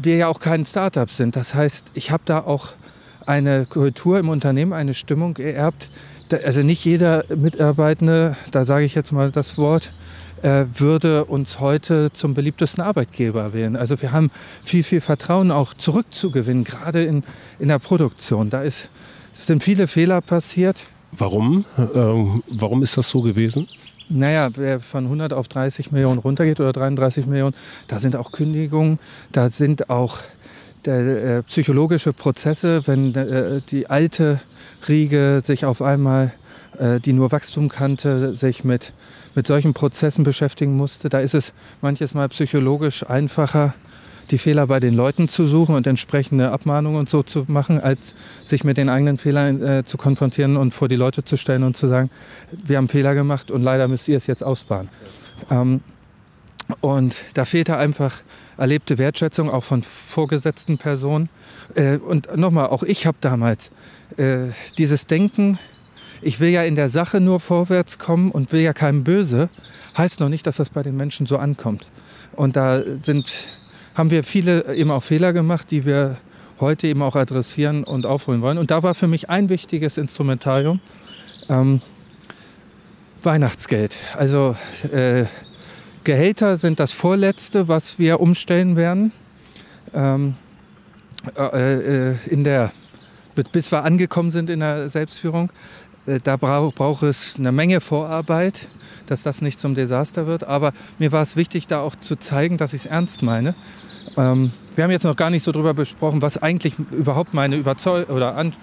[0.02, 1.36] wir ja auch kein Startup sind.
[1.36, 2.70] Das heißt, ich habe da auch
[3.32, 5.90] eine Kultur im Unternehmen, eine Stimmung geerbt.
[6.44, 9.94] Also nicht jeder Mitarbeitende, da sage ich jetzt mal das Wort,
[10.42, 13.78] äh, würde uns heute zum beliebtesten Arbeitgeber wählen.
[13.78, 14.32] Also wir haben
[14.66, 17.24] viel, viel Vertrauen auch zurückzugewinnen, gerade in,
[17.58, 18.50] in der Produktion.
[18.50, 18.90] Da ist,
[19.32, 20.84] sind viele Fehler passiert.
[21.14, 21.64] Warum?
[21.78, 23.68] Ähm, warum ist das so gewesen?
[24.10, 27.56] Naja, wer von 100 auf 30 Millionen runtergeht oder 33 Millionen,
[27.88, 29.00] da sind auch Kündigungen,
[29.32, 30.18] da sind auch
[30.86, 34.42] der, äh, psychologische Prozesse, wenn äh, die alte
[34.88, 36.34] Riege sich auf einmal,
[36.78, 38.94] äh, die nur Wachstum kannte, sich mit,
[39.36, 41.10] mit solchen Prozessen beschäftigen musste.
[41.10, 43.74] Da ist es manches Mal psychologisch einfacher,
[44.32, 48.16] die Fehler bei den Leuten zu suchen und entsprechende Abmahnungen und so zu machen, als
[48.46, 51.76] sich mit den eigenen Fehlern äh, zu konfrontieren und vor die Leute zu stellen und
[51.76, 52.10] zu sagen,
[52.52, 54.90] wir haben Fehler gemacht und leider müsst ihr es jetzt ausbaden.
[55.50, 55.82] Ähm,
[56.80, 58.22] und da fehlte einfach
[58.62, 61.30] erlebte Wertschätzung auch von vorgesetzten Personen.
[61.76, 63.72] Äh, und nochmal, auch ich habe damals
[64.18, 65.58] äh, dieses Denken,
[66.22, 69.50] ich will ja in der Sache nur vorwärts kommen und will ja keinem böse,
[69.98, 71.88] heißt noch nicht, dass das bei den Menschen so ankommt.
[72.34, 73.34] Und da sind,
[73.96, 76.18] haben wir viele eben auch Fehler gemacht, die wir
[76.60, 78.60] heute eben auch adressieren und aufholen wollen.
[78.60, 80.80] Und da war für mich ein wichtiges Instrumentarium
[81.50, 81.82] ähm,
[83.24, 83.98] Weihnachtsgeld.
[84.16, 84.56] Also
[84.92, 85.26] äh,
[86.04, 89.12] Gehälter sind das vorletzte, was wir umstellen werden.
[89.94, 90.36] Ähm,
[91.38, 92.72] äh, äh, in der,
[93.52, 95.52] bis wir angekommen sind in der Selbstführung.
[96.08, 98.68] Äh, da braucht brauch es eine Menge Vorarbeit,
[99.06, 100.44] dass das nicht zum Desaster wird.
[100.44, 103.54] Aber mir war es wichtig, da auch zu zeigen, dass ich es ernst meine.
[104.18, 108.16] Ähm, wir haben jetzt noch gar nicht so darüber besprochen, was eigentlich überhaupt meine Überzeugung
[108.16, 108.54] oder An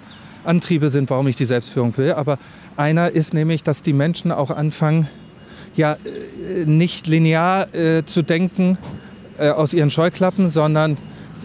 [0.45, 2.13] Antriebe sind, warum ich die Selbstführung will.
[2.13, 2.39] Aber
[2.77, 5.09] einer ist nämlich, dass die Menschen auch anfangen,
[5.79, 8.77] ja äh, nicht linear äh, zu denken
[9.39, 10.99] äh, aus ihren Scheuklappen, sondern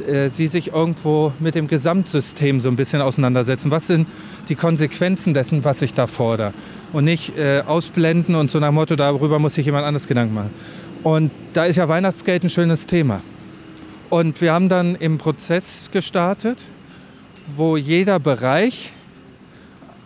[0.08, 3.72] äh, sie sich irgendwo mit dem Gesamtsystem so ein bisschen auseinandersetzen.
[3.72, 4.08] Was sind
[4.50, 6.54] die Konsequenzen dessen, was ich da fordere?
[6.92, 10.52] Und nicht äh, ausblenden und so nach Motto, darüber muss sich jemand anders Gedanken machen.
[11.04, 13.22] Und da ist ja Weihnachtsgeld ein schönes Thema.
[14.10, 16.64] Und wir haben dann im Prozess gestartet,
[17.56, 18.94] wo jeder Bereich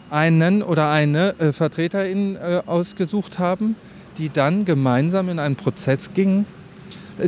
[0.09, 3.75] einen oder eine äh, Vertreterin äh, ausgesucht haben,
[4.17, 6.45] die dann gemeinsam in einen Prozess gingen,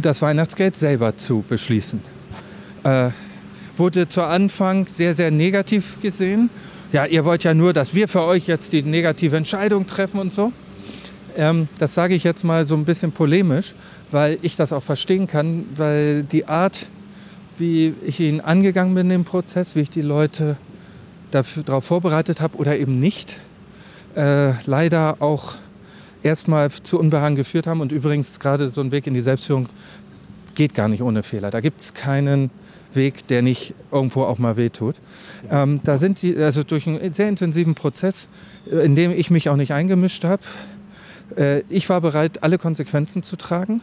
[0.02, 2.02] das Weihnachtsgeld selber zu beschließen.
[2.84, 3.10] Äh,
[3.78, 6.50] wurde zu Anfang sehr, sehr negativ gesehen.
[6.92, 10.34] Ja, ihr wollt ja nur, dass wir für euch jetzt die negative Entscheidung treffen und
[10.34, 10.52] so.
[11.38, 13.74] Ähm, das sage ich jetzt mal so ein bisschen polemisch,
[14.12, 16.88] weil ich das auch verstehen kann, weil die Art,
[17.58, 20.58] wie ich ihn angegangen bin, im Prozess, wie ich die Leute
[21.32, 23.40] darauf vorbereitet habe oder eben nicht,
[24.16, 25.56] äh, leider auch
[26.24, 27.82] erstmal zu Unbehagen geführt haben.
[27.82, 29.70] Und übrigens gerade so ein Weg in die Selbstführung
[30.56, 31.52] geht gar nicht ohne Fehler.
[31.52, 32.50] Da gibt es keinen
[32.94, 34.96] Weg, der nicht irgendwo auch mal wehtut.
[35.50, 38.30] Ähm, da sind die, also durch einen sehr intensiven Prozess,
[38.72, 40.42] äh, in dem ich mich auch nicht eingemischt habe.
[41.38, 43.82] Äh, ich war bereit, alle Konsequenzen zu tragen,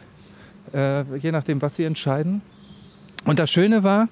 [0.74, 2.42] äh, je nachdem, was sie entscheiden.
[3.24, 4.08] Und das Schöne war,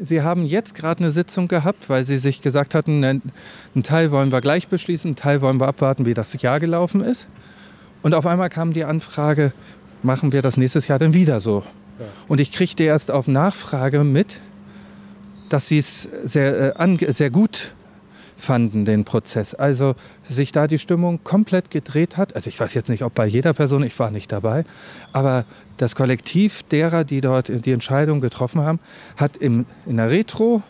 [0.00, 3.22] Sie haben jetzt gerade eine Sitzung gehabt, weil Sie sich gesagt hatten, einen
[3.82, 7.28] Teil wollen wir gleich beschließen, einen Teil wollen wir abwarten, wie das Jahr gelaufen ist.
[8.02, 9.52] Und auf einmal kam die Anfrage,
[10.02, 11.62] machen wir das nächstes Jahr denn wieder so?
[11.98, 12.06] Ja.
[12.28, 14.40] Und ich kriegte erst auf Nachfrage mit,
[15.48, 17.72] dass sie es sehr, äh, sehr gut
[18.36, 19.54] fanden, den Prozess.
[19.54, 19.94] Also
[20.28, 22.34] sich da die Stimmung komplett gedreht hat.
[22.34, 24.64] Also ich weiß jetzt nicht, ob bei jeder Person, ich war nicht dabei,
[25.12, 25.44] aber
[25.76, 28.80] das Kollektiv derer, die dort die Entscheidung getroffen haben,
[29.16, 30.62] hat im, in der Retro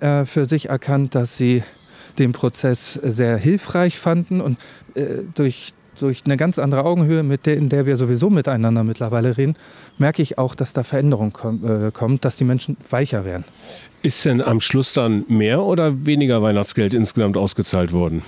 [0.00, 1.62] äh, für sich erkannt, dass sie
[2.18, 4.58] den Prozess sehr hilfreich fanden und
[4.94, 9.36] äh, durch durch eine ganz andere Augenhöhe, mit der, in der wir sowieso miteinander mittlerweile
[9.36, 9.54] reden,
[9.98, 13.44] merke ich auch, dass da Veränderung komm, äh, kommt, dass die Menschen weicher werden.
[14.02, 18.22] Ist denn am Schluss dann mehr oder weniger Weihnachtsgeld insgesamt ausgezahlt worden?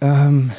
[0.00, 0.50] Ähm,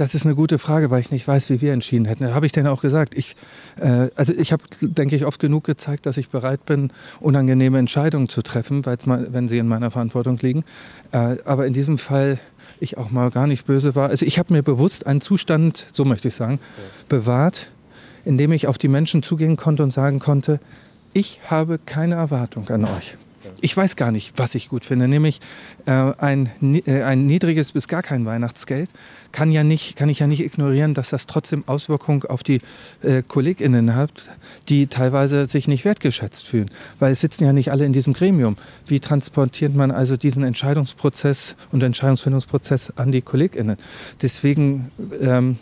[0.00, 2.34] das ist eine gute Frage, weil ich nicht weiß, wie wir entschieden hätten.
[2.34, 3.14] Habe ich denn auch gesagt?
[3.14, 3.36] Ich,
[3.78, 8.30] äh, also ich habe, denke ich, oft genug gezeigt, dass ich bereit bin, unangenehme Entscheidungen
[8.30, 10.64] zu treffen, mal, wenn sie in meiner Verantwortung liegen.
[11.12, 12.38] Äh, aber in diesem Fall
[12.80, 14.08] ich auch mal gar nicht böse war.
[14.08, 16.58] Also ich habe mir bewusst einen Zustand, so möchte ich sagen,
[17.08, 17.70] bewahrt,
[18.24, 20.60] in dem ich auf die Menschen zugehen konnte und sagen konnte,
[21.12, 23.16] ich habe keine Erwartung an euch.
[23.60, 25.40] Ich weiß gar nicht, was ich gut finde, nämlich
[25.86, 26.50] äh, ein,
[26.86, 28.90] äh, ein niedriges bis gar kein Weihnachtsgeld
[29.32, 32.60] kann, ja nicht, kann ich ja nicht ignorieren, dass das trotzdem Auswirkungen auf die
[33.02, 34.10] äh, KollegInnen hat,
[34.68, 38.56] die teilweise sich nicht wertgeschätzt fühlen, weil es sitzen ja nicht alle in diesem Gremium.
[38.86, 43.76] Wie transportiert man also diesen Entscheidungsprozess und Entscheidungsfindungsprozess an die KollegInnen?
[44.20, 44.90] Deswegen
[45.20, 45.58] ähm,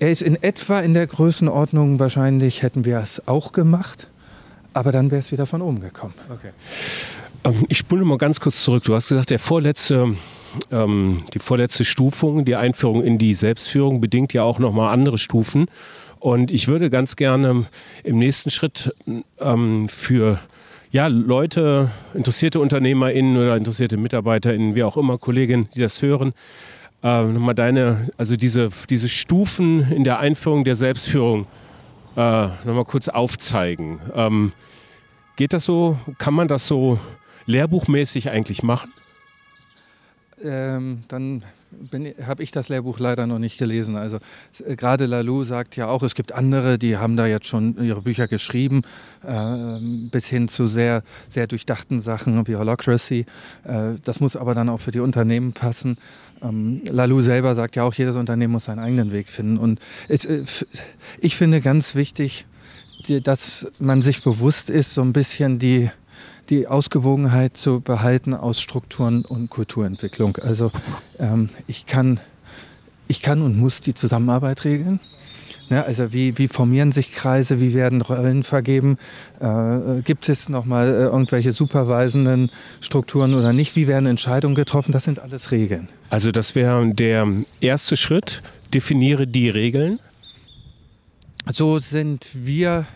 [0.00, 4.08] er ist in etwa in der Größenordnung, wahrscheinlich hätten wir es auch gemacht.
[4.78, 6.14] Aber dann wäre es wieder von oben gekommen.
[6.30, 6.50] Okay.
[7.42, 8.84] Ähm, ich spule mal ganz kurz zurück.
[8.84, 10.14] Du hast gesagt, der vorletzte
[10.70, 15.66] ähm, die vorletzte Stufung, die Einführung in die Selbstführung, bedingt ja auch nochmal andere Stufen.
[16.20, 17.66] Und ich würde ganz gerne
[18.04, 18.94] im nächsten Schritt
[19.40, 20.38] ähm, für
[20.92, 26.34] ja, Leute, interessierte UnternehmerInnen oder interessierte MitarbeiterInnen, wie auch immer, Kolleginnen, die das hören,
[27.02, 31.46] äh, nochmal deine, also diese, diese Stufen in der Einführung der Selbstführung
[32.18, 34.00] äh, nochmal kurz aufzeigen.
[34.12, 34.52] Ähm,
[35.36, 35.96] geht das so?
[36.18, 36.98] Kann man das so
[37.46, 38.92] lehrbuchmäßig eigentlich machen?
[40.42, 41.44] Ähm, dann
[42.26, 43.96] habe ich das Lehrbuch leider noch nicht gelesen.
[43.96, 44.18] Also
[44.64, 48.02] äh, gerade Lalou sagt ja auch, es gibt andere, die haben da jetzt schon ihre
[48.02, 48.82] Bücher geschrieben,
[49.26, 49.78] äh,
[50.10, 53.26] bis hin zu sehr, sehr durchdachten Sachen wie Holacracy.
[53.64, 55.98] Äh, das muss aber dann auch für die Unternehmen passen.
[56.42, 59.58] Ähm, Lalou selber sagt ja auch, jedes Unternehmen muss seinen eigenen Weg finden.
[59.58, 60.44] Und es, äh,
[61.20, 62.46] ich finde ganz wichtig,
[63.22, 65.90] dass man sich bewusst ist, so ein bisschen die
[66.50, 70.36] die Ausgewogenheit zu behalten aus Strukturen und Kulturentwicklung.
[70.38, 70.72] Also
[71.18, 72.20] ähm, ich, kann,
[73.06, 75.00] ich kann und muss die Zusammenarbeit regeln.
[75.70, 78.96] Ja, also wie, wie formieren sich Kreise, wie werden Rollen vergeben,
[79.38, 85.04] äh, gibt es nochmal äh, irgendwelche superweisenden Strukturen oder nicht, wie werden Entscheidungen getroffen, das
[85.04, 85.88] sind alles Regeln.
[86.08, 87.26] Also das wäre der
[87.60, 88.42] erste Schritt,
[88.72, 89.98] definiere die Regeln.
[91.52, 92.86] So sind wir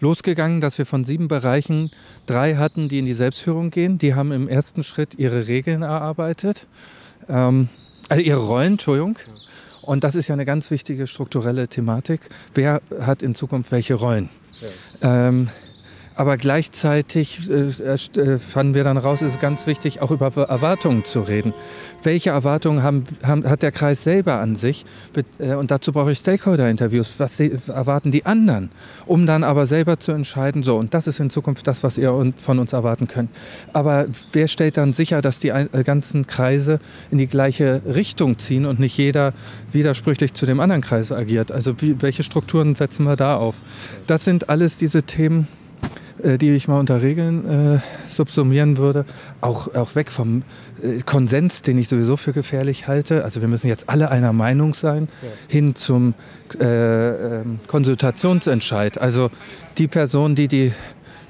[0.00, 1.90] losgegangen, dass wir von sieben Bereichen
[2.26, 3.98] drei hatten, die in die Selbstführung gehen.
[3.98, 6.66] Die haben im ersten Schritt ihre Regeln erarbeitet,
[7.28, 7.68] ähm,
[8.08, 9.18] also ihre Rollen, Entschuldigung.
[9.82, 12.20] Und das ist ja eine ganz wichtige strukturelle Thematik.
[12.54, 14.28] Wer hat in Zukunft welche Rollen?
[15.00, 15.28] Ja.
[15.28, 15.48] Ähm,
[16.18, 21.04] aber gleichzeitig äh, äh, fanden wir dann raus, ist es ganz wichtig, auch über Erwartungen
[21.04, 21.54] zu reden.
[22.02, 24.84] Welche Erwartungen haben, haben, hat der Kreis selber an sich?
[25.38, 27.14] Äh, und dazu brauche ich Stakeholder-Interviews.
[27.18, 28.72] Was erwarten die anderen?
[29.06, 32.32] Um dann aber selber zu entscheiden, so, und das ist in Zukunft das, was ihr
[32.36, 33.30] von uns erwarten könnt.
[33.72, 36.80] Aber wer stellt dann sicher, dass die äh, ganzen Kreise
[37.12, 39.34] in die gleiche Richtung ziehen und nicht jeder
[39.70, 41.52] widersprüchlich zu dem anderen Kreis agiert?
[41.52, 43.54] Also wie, welche Strukturen setzen wir da auf?
[44.08, 45.46] Das sind alles diese Themen,
[46.24, 47.78] die ich mal unter Regeln äh,
[48.10, 49.04] subsumieren würde.
[49.40, 50.42] Auch, auch weg vom
[50.82, 53.24] äh, Konsens, den ich sowieso für gefährlich halte.
[53.24, 55.28] Also wir müssen jetzt alle einer Meinung sein, ja.
[55.48, 56.14] hin zum
[56.58, 58.98] äh, ähm, Konsultationsentscheid.
[58.98, 59.30] Also
[59.78, 60.72] die Person, die die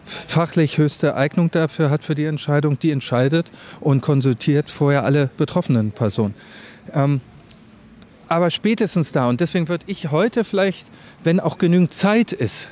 [0.05, 5.93] fachlich höchste Eignung dafür hat für die Entscheidung, die entscheidet und konsultiert vorher alle betroffenen
[5.93, 6.35] Personen.
[6.95, 7.21] Ähm,
[8.29, 10.87] aber spätestens da, und deswegen würde ich heute vielleicht,
[11.25, 12.69] wenn auch genügend Zeit ist,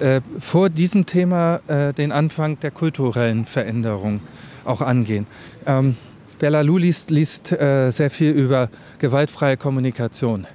[0.00, 4.20] äh, vor diesem Thema äh, den Anfang der kulturellen Veränderung
[4.64, 5.26] auch angehen.
[5.66, 5.96] Ähm,
[6.38, 8.68] Bella Lu liest, liest äh, sehr viel über
[8.98, 10.46] gewaltfreie Kommunikation.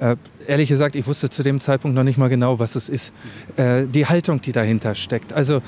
[0.00, 0.16] Äh,
[0.46, 3.12] ehrlich gesagt, ich wusste zu dem Zeitpunkt noch nicht mal genau, was es ist.
[3.56, 5.32] Äh, die Haltung, die dahinter steckt.
[5.32, 5.62] Also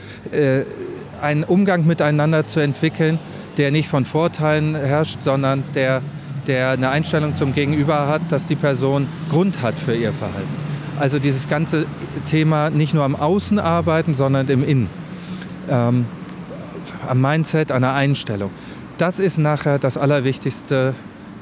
[1.21, 3.19] einen Umgang miteinander zu entwickeln,
[3.57, 6.03] der nicht von Vorteilen herrscht, sondern der,
[6.47, 10.72] der eine Einstellung zum Gegenüber hat, dass die Person Grund hat für ihr Verhalten.
[10.99, 11.87] Also dieses ganze
[12.27, 14.89] Thema nicht nur am Außen arbeiten, sondern im Innen.
[15.69, 16.07] Ähm,
[17.09, 18.51] am Mindset, an der Einstellung.
[18.99, 20.95] Das ist nachher das Allerwichtigste,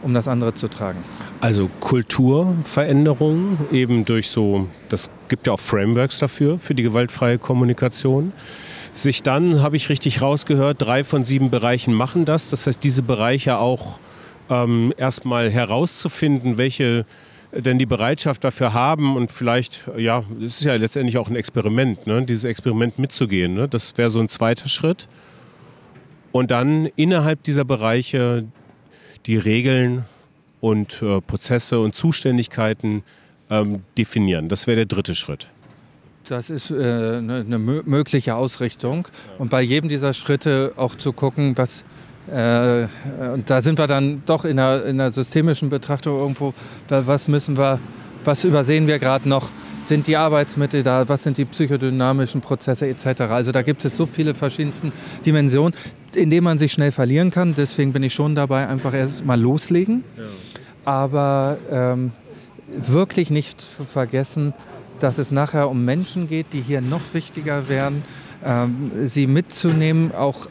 [0.02, 0.98] um das andere zu tragen.
[1.40, 8.32] Also Kulturveränderungen eben durch so, das gibt ja auch Frameworks dafür, für die gewaltfreie Kommunikation.
[8.92, 12.50] Sich dann, habe ich richtig rausgehört, drei von sieben Bereichen machen das.
[12.50, 14.00] Das heißt, diese Bereiche auch
[14.50, 17.06] ähm, erstmal herauszufinden, welche
[17.52, 22.06] denn die Bereitschaft dafür haben und vielleicht, ja, es ist ja letztendlich auch ein Experiment,
[22.06, 22.24] ne?
[22.24, 23.54] dieses Experiment mitzugehen.
[23.54, 23.68] Ne?
[23.68, 25.08] Das wäre so ein zweiter Schritt.
[26.32, 28.46] Und dann innerhalb dieser Bereiche
[29.26, 30.04] die Regeln
[30.60, 33.02] und äh, Prozesse und Zuständigkeiten
[33.50, 34.48] ähm, definieren.
[34.48, 35.48] Das wäre der dritte Schritt.
[36.28, 39.08] Das ist äh, eine, eine mögliche Ausrichtung.
[39.38, 41.82] Und bei jedem dieser Schritte auch zu gucken, was,
[42.32, 42.86] äh,
[43.32, 46.54] und da sind wir dann doch in einer, in einer systemischen Betrachtung irgendwo,
[46.88, 47.78] was müssen wir,
[48.24, 49.50] was übersehen wir gerade noch?
[49.84, 51.08] Sind die Arbeitsmittel da?
[51.08, 53.22] Was sind die psychodynamischen Prozesse etc.?
[53.22, 54.92] Also da gibt es so viele verschiedenste
[55.26, 55.74] Dimensionen,
[56.14, 57.54] in denen man sich schnell verlieren kann.
[57.56, 60.04] Deswegen bin ich schon dabei, einfach erst mal loslegen.
[60.16, 60.22] Ja.
[60.84, 62.12] Aber ähm,
[62.68, 64.52] wirklich nicht zu vergessen,
[65.00, 68.04] dass es nachher um Menschen geht, die hier noch wichtiger werden,
[68.44, 70.46] ähm, sie mitzunehmen, auch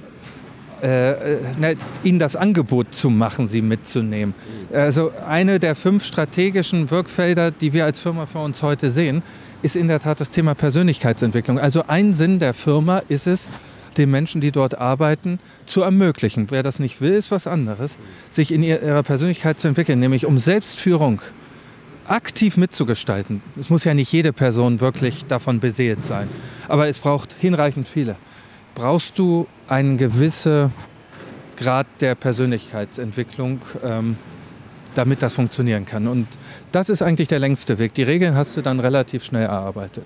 [0.81, 4.33] äh, ne, ihnen das Angebot zu machen, sie mitzunehmen.
[4.73, 9.23] Also eine der fünf strategischen Wirkfelder, die wir als Firma für uns heute sehen,
[9.61, 11.59] ist in der Tat das Thema Persönlichkeitsentwicklung.
[11.59, 13.49] Also ein Sinn der Firma ist es,
[13.97, 16.47] den Menschen, die dort arbeiten, zu ermöglichen.
[16.49, 17.97] Wer das nicht will, ist was anderes,
[18.29, 21.21] sich in ihrer Persönlichkeit zu entwickeln, nämlich um Selbstführung
[22.07, 23.41] aktiv mitzugestalten.
[23.59, 26.27] Es muss ja nicht jede Person wirklich davon beseelt sein,
[26.67, 28.15] aber es braucht hinreichend viele
[28.75, 30.71] brauchst du eine gewisse
[31.57, 34.17] Grad der Persönlichkeitsentwicklung, ähm,
[34.95, 36.07] damit das funktionieren kann.
[36.07, 36.27] Und
[36.71, 37.93] das ist eigentlich der längste Weg.
[37.93, 40.05] Die Regeln hast du dann relativ schnell erarbeitet.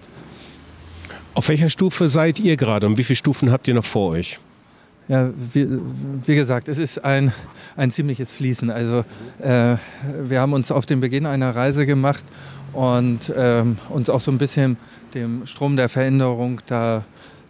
[1.35, 4.39] Auf welcher Stufe seid ihr gerade und wie viele Stufen habt ihr noch vor euch?
[5.07, 5.67] Ja, wie,
[6.25, 7.33] wie gesagt, es ist ein,
[7.75, 8.69] ein ziemliches Fließen.
[8.69, 9.03] Also
[9.39, 9.75] äh,
[10.21, 12.23] wir haben uns auf den Beginn einer Reise gemacht
[12.71, 14.77] und ähm, uns auch so ein bisschen
[15.13, 17.03] dem Strom der Veränderung da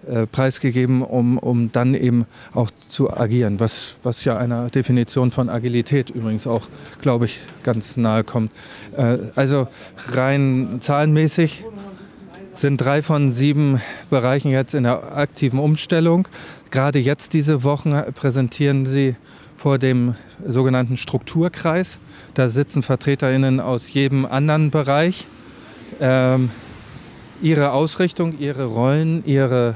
[0.08, 5.50] äh, preisgegeben, um, um dann eben auch zu agieren, was, was ja einer Definition von
[5.50, 6.68] Agilität übrigens auch,
[7.02, 8.52] glaube ich, ganz nahe kommt.
[8.98, 9.68] Äh, also
[10.12, 11.64] rein zahlenmäßig
[12.54, 16.28] sind drei von sieben Bereichen jetzt in der aktiven Umstellung.
[16.72, 19.16] Gerade jetzt diese Wochen präsentieren sie
[19.58, 22.00] vor dem sogenannten Strukturkreis.
[22.34, 25.28] Da sitzen VertreterInnen aus jedem anderen Bereich.
[26.00, 26.50] Ähm,
[27.42, 29.76] ihre Ausrichtung, ihre Rollen, ihre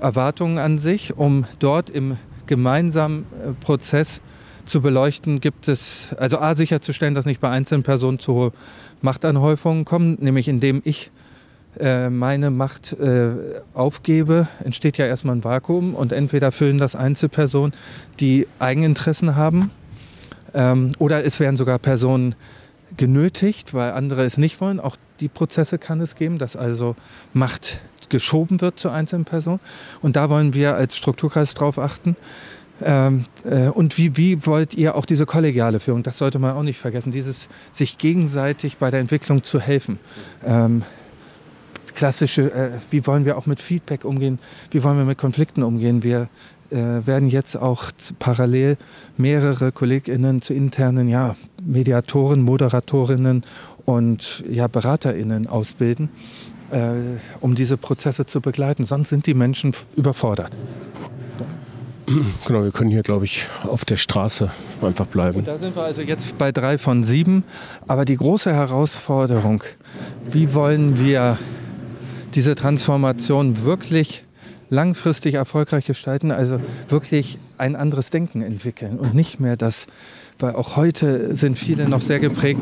[0.00, 4.20] Erwartungen an sich, um dort im gemeinsamen äh, Prozess
[4.64, 8.52] zu beleuchten, gibt es, also A, sicherzustellen, dass nicht bei einzelnen Personen zu hohe
[9.02, 11.10] Machtanhäufungen kommen, nämlich indem ich
[11.78, 13.30] äh, meine Macht äh,
[13.74, 17.72] aufgebe, entsteht ja erstmal ein Vakuum und entweder füllen das Einzelpersonen,
[18.18, 19.70] die Eigeninteressen haben,
[20.54, 22.34] ähm, oder es werden sogar Personen
[22.96, 24.80] genötigt, weil andere es nicht wollen.
[24.80, 26.96] Auch die Prozesse kann es geben, dass also
[27.32, 27.80] Macht
[28.10, 29.60] geschoben wird zu einzelnen Personen.
[30.02, 32.16] Und da wollen wir als Strukturkreis drauf achten.
[32.82, 36.62] Ähm, äh, und wie, wie wollt ihr auch diese kollegiale Führung, das sollte man auch
[36.62, 39.98] nicht vergessen, dieses sich gegenseitig bei der Entwicklung zu helfen.
[40.46, 40.82] Ähm,
[41.94, 44.38] klassische, äh, wie wollen wir auch mit Feedback umgehen,
[44.70, 46.02] wie wollen wir mit Konflikten umgehen.
[46.02, 46.28] Wir
[46.70, 48.76] äh, werden jetzt auch parallel
[49.16, 53.42] mehrere KollegInnen zu internen ja, Mediatoren, Moderatorinnen
[53.84, 56.10] und ja, BeraterInnen ausbilden,
[57.40, 58.84] um diese Prozesse zu begleiten.
[58.84, 60.56] Sonst sind die Menschen überfordert.
[62.44, 64.50] Genau, wir können hier, glaube ich, auf der Straße
[64.82, 65.38] einfach bleiben.
[65.38, 67.44] Und da sind wir also jetzt bei drei von sieben.
[67.86, 69.62] Aber die große Herausforderung,
[70.28, 71.38] wie wollen wir
[72.34, 74.24] diese Transformation wirklich
[74.70, 79.86] langfristig erfolgreich gestalten, also wirklich ein anderes Denken entwickeln und nicht mehr das,
[80.38, 82.60] weil auch heute sind viele noch sehr geprägt,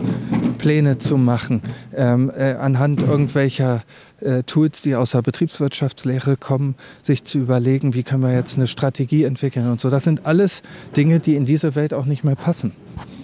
[0.59, 1.63] Pläne zu machen,
[1.95, 3.83] ähm, äh, anhand irgendwelcher
[4.21, 8.67] äh, Tools, die aus der Betriebswirtschaftslehre kommen, sich zu überlegen, wie können wir jetzt eine
[8.67, 9.91] Strategie entwickeln und so.
[9.91, 10.63] Das sind alles
[10.97, 12.73] Dinge, die in diese Welt auch nicht mehr passen.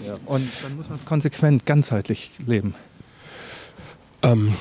[0.06, 0.14] Ja.
[0.26, 2.74] Und dann muss man es konsequent, ganzheitlich leben.
[4.22, 4.54] Ähm,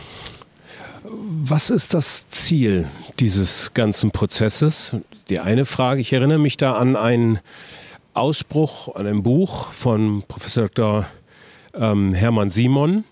[1.04, 2.88] was ist das Ziel
[3.20, 4.96] dieses ganzen Prozesses?
[5.30, 7.40] Die eine Frage, ich erinnere mich da an einen
[8.14, 11.06] Ausspruch, an ein Buch von Professor Dr.
[11.74, 13.04] Ähm, Hermann Simon,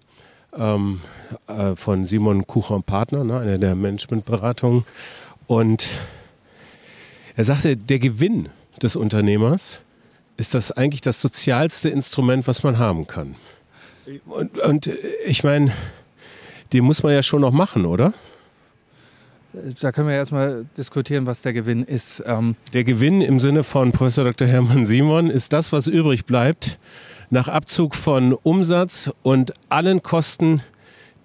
[0.58, 1.02] ähm,
[1.48, 4.86] äh, von Simon Kucher und Partner, ne, einer der Managementberatungen.
[5.48, 5.90] Und
[7.36, 8.50] er sagte, der Gewinn
[8.82, 9.82] des Unternehmers
[10.38, 13.36] ist das eigentlich das sozialste Instrument, was man haben kann.
[14.26, 14.90] Und, und
[15.26, 15.72] ich meine,
[16.74, 18.14] den muss man ja schon noch machen, oder?
[19.82, 22.24] Da können wir erstmal diskutieren, was der Gewinn ist.
[22.26, 24.48] Ähm der Gewinn im Sinne von Professor Dr.
[24.48, 26.80] Hermann Simon ist das, was übrig bleibt
[27.32, 30.62] nach Abzug von Umsatz und allen Kosten,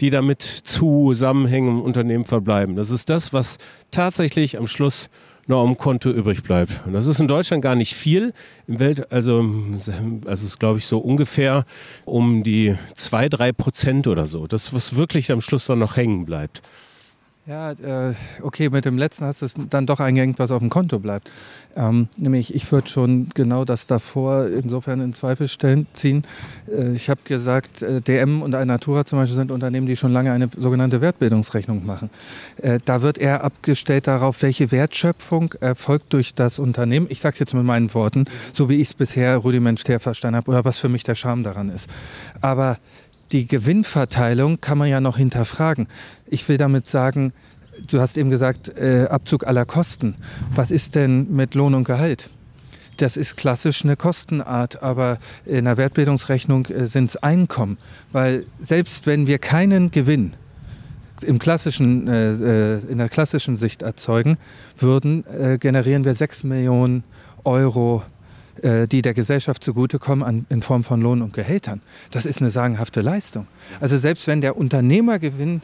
[0.00, 2.76] die damit zusammenhängen im Unternehmen verbleiben.
[2.76, 3.58] Das ist das, was
[3.90, 5.10] tatsächlich am Schluss
[5.48, 6.72] noch am Konto übrig bleibt.
[6.86, 8.32] Und das ist in Deutschland gar nicht viel.
[8.66, 9.44] Im Welt, also,
[10.26, 11.64] also ist glaube ich so ungefähr
[12.04, 14.46] um die zwei, drei Prozent oder so.
[14.46, 16.62] Das, was wirklich am Schluss dann noch hängen bleibt.
[17.46, 20.68] Ja, äh, okay, mit dem letzten hast du es dann doch eingehängt, was auf dem
[20.68, 21.30] Konto bleibt.
[21.76, 26.24] Ähm, nämlich, ich würde schon genau das davor insofern in Zweifel stellen, ziehen.
[26.68, 30.32] Äh, ich habe gesagt, äh, DM und Alnatura zum Beispiel sind Unternehmen, die schon lange
[30.32, 32.10] eine sogenannte Wertbildungsrechnung machen.
[32.60, 37.06] Äh, da wird eher abgestellt darauf, welche Wertschöpfung erfolgt durch das Unternehmen.
[37.10, 40.50] Ich sage es jetzt mit meinen Worten, so wie ich es bisher rudimentär verstanden habe
[40.50, 41.88] oder was für mich der Charme daran ist.
[42.40, 42.78] Aber
[43.32, 45.88] die Gewinnverteilung kann man ja noch hinterfragen.
[46.26, 47.32] Ich will damit sagen,
[47.90, 50.14] du hast eben gesagt, äh, Abzug aller Kosten.
[50.54, 52.30] Was ist denn mit Lohn und Gehalt?
[52.96, 57.78] Das ist klassisch eine Kostenart, aber in der Wertbildungsrechnung äh, sind es Einkommen.
[58.12, 60.32] Weil selbst wenn wir keinen Gewinn
[61.22, 64.36] im klassischen, äh, äh in der klassischen Sicht erzeugen
[64.78, 67.04] würden, äh, generieren wir 6 Millionen
[67.44, 68.02] Euro
[68.62, 71.80] die der Gesellschaft zugutekommen in Form von Lohn und Gehältern.
[72.10, 73.46] Das ist eine sagenhafte Leistung.
[73.80, 75.60] Also selbst wenn der Unternehmergewinn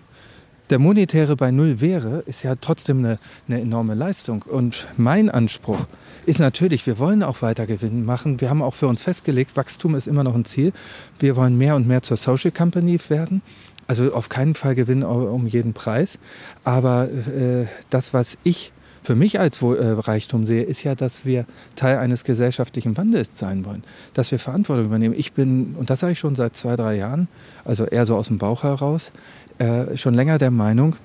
[0.73, 4.43] der monetäre bei Null wäre, ist ja trotzdem eine, eine, enorme Leistung.
[4.43, 5.87] Und mein Anspruch
[6.25, 8.41] ist natürlich, wir wollen auch weiter Gewinn machen.
[8.41, 10.73] Wir haben auch für uns festgelegt, Wachstum ist immer noch ein Ziel.
[11.19, 13.43] Wir wollen mehr und mehr zur Social Company werden.
[13.87, 16.19] Also auf keinen Fall Gewinn um jeden Preis.
[16.65, 18.73] Aber äh, das, was ich
[19.03, 21.45] für mich als äh, Reichtum sehe, ist ja, dass wir
[21.75, 23.85] Teil eines gesellschaftlichen Wandels sein wollen,
[24.15, 25.15] dass wir Verantwortung übernehmen.
[25.17, 27.29] Ich bin, und das sage ich schon seit zwei, drei Jahren,
[27.65, 29.13] also eher so aus dem Bauch heraus,
[29.59, 30.97] äh, schon länger der Meinung,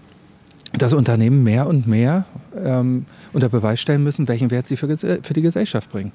[0.78, 2.26] dass Unternehmen mehr und mehr
[2.56, 6.12] ähm, unter Beweis stellen müssen, welchen Wert sie für, für die Gesellschaft bringen.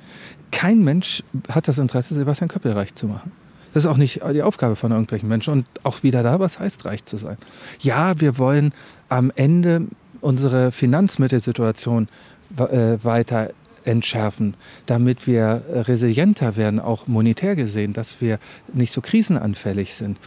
[0.50, 3.32] Kein Mensch hat das Interesse, Sebastian Köppel reich zu machen.
[3.74, 5.52] Das ist auch nicht die Aufgabe von irgendwelchen Menschen.
[5.52, 7.38] Und auch wieder da, was heißt reich zu sein?
[7.80, 8.74] Ja, wir wollen
[9.08, 9.86] am Ende
[10.22, 12.08] unsere Finanzmittelsituation
[12.56, 13.50] äh, weiter
[13.84, 14.54] entschärfen,
[14.86, 18.38] damit wir resilienter werden, auch monetär gesehen, dass wir
[18.72, 20.18] nicht so krisenanfällig sind,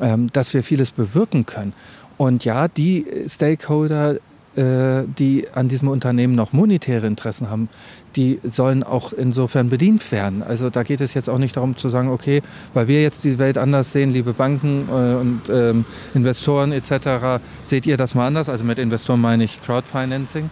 [0.00, 1.72] ähm, dass wir vieles bewirken können.
[2.16, 4.16] Und ja, die Stakeholder,
[4.56, 7.68] äh, die an diesem Unternehmen noch monetäre Interessen haben,
[8.16, 10.42] die sollen auch insofern bedient werden.
[10.42, 12.42] Also da geht es jetzt auch nicht darum zu sagen, okay,
[12.74, 17.86] weil wir jetzt die Welt anders sehen, liebe Banken äh, und ähm, Investoren etc., seht
[17.86, 18.48] ihr das mal anders?
[18.48, 20.50] Also mit Investoren meine ich Crowdfinancing.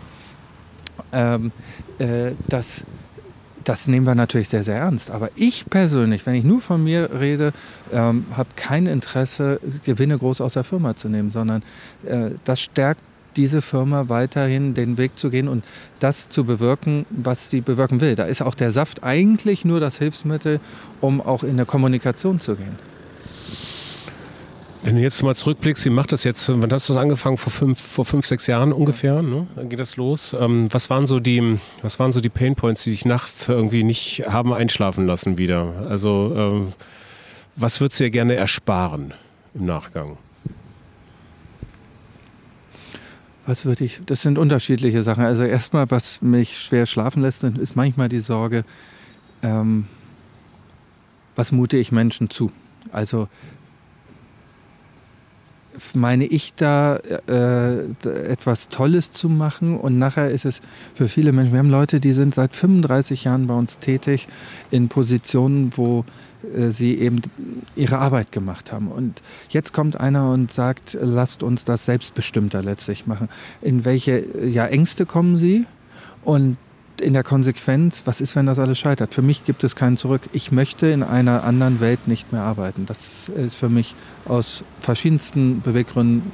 [1.12, 1.53] Ähm,
[1.99, 2.85] äh, das,
[3.65, 5.11] das nehmen wir natürlich sehr, sehr ernst.
[5.11, 7.53] Aber ich persönlich, wenn ich nur von mir rede,
[7.93, 11.62] ähm, habe kein Interesse, Gewinne groß aus der Firma zu nehmen, sondern
[12.05, 13.01] äh, das stärkt
[13.37, 15.64] diese Firma weiterhin den Weg zu gehen und
[16.01, 18.14] das zu bewirken, was sie bewirken will.
[18.14, 20.61] Da ist auch der Saft eigentlich nur das Hilfsmittel,
[21.01, 22.76] um auch in eine Kommunikation zu gehen.
[24.85, 26.47] Wenn du jetzt mal zurückblickst, wie macht das jetzt?
[26.47, 27.39] Wann hast du das angefangen?
[27.39, 29.22] Vor fünf, vor fünf sechs Jahren ungefähr?
[29.22, 29.47] Ne?
[29.57, 30.37] Dann geht das los.
[30.39, 34.24] Ähm, was waren so die, was waren so die Painpoints, die dich nachts irgendwie nicht
[34.28, 35.87] haben einschlafen lassen wieder?
[35.89, 36.72] Also ähm,
[37.57, 39.14] was würdest du dir gerne ersparen
[39.55, 40.18] im Nachgang?
[43.47, 45.24] Was würde ich, das sind unterschiedliche Sachen.
[45.24, 48.64] Also erstmal, was mich schwer schlafen lässt, ist manchmal die Sorge,
[49.42, 49.86] ähm,
[51.36, 52.51] was mute ich Menschen zu?
[52.92, 53.28] Also
[55.92, 60.61] meine ich da äh, etwas Tolles zu machen und nachher ist es
[60.95, 64.28] für viele Menschen, wir haben Leute, die sind seit 35 Jahren bei uns tätig
[64.70, 66.05] in Positionen, wo
[66.57, 67.22] äh, sie eben
[67.76, 68.88] ihre Arbeit gemacht haben.
[68.88, 73.28] Und jetzt kommt einer und sagt, lasst uns das selbstbestimmter letztlich machen.
[73.62, 75.66] In welche ja, Ängste kommen sie?
[76.22, 76.57] Und
[77.01, 79.14] in der Konsequenz, was ist, wenn das alles scheitert?
[79.14, 80.22] Für mich gibt es keinen Zurück.
[80.32, 82.86] Ich möchte in einer anderen Welt nicht mehr arbeiten.
[82.86, 83.95] Das ist für mich
[84.26, 86.32] aus verschiedensten Beweggründen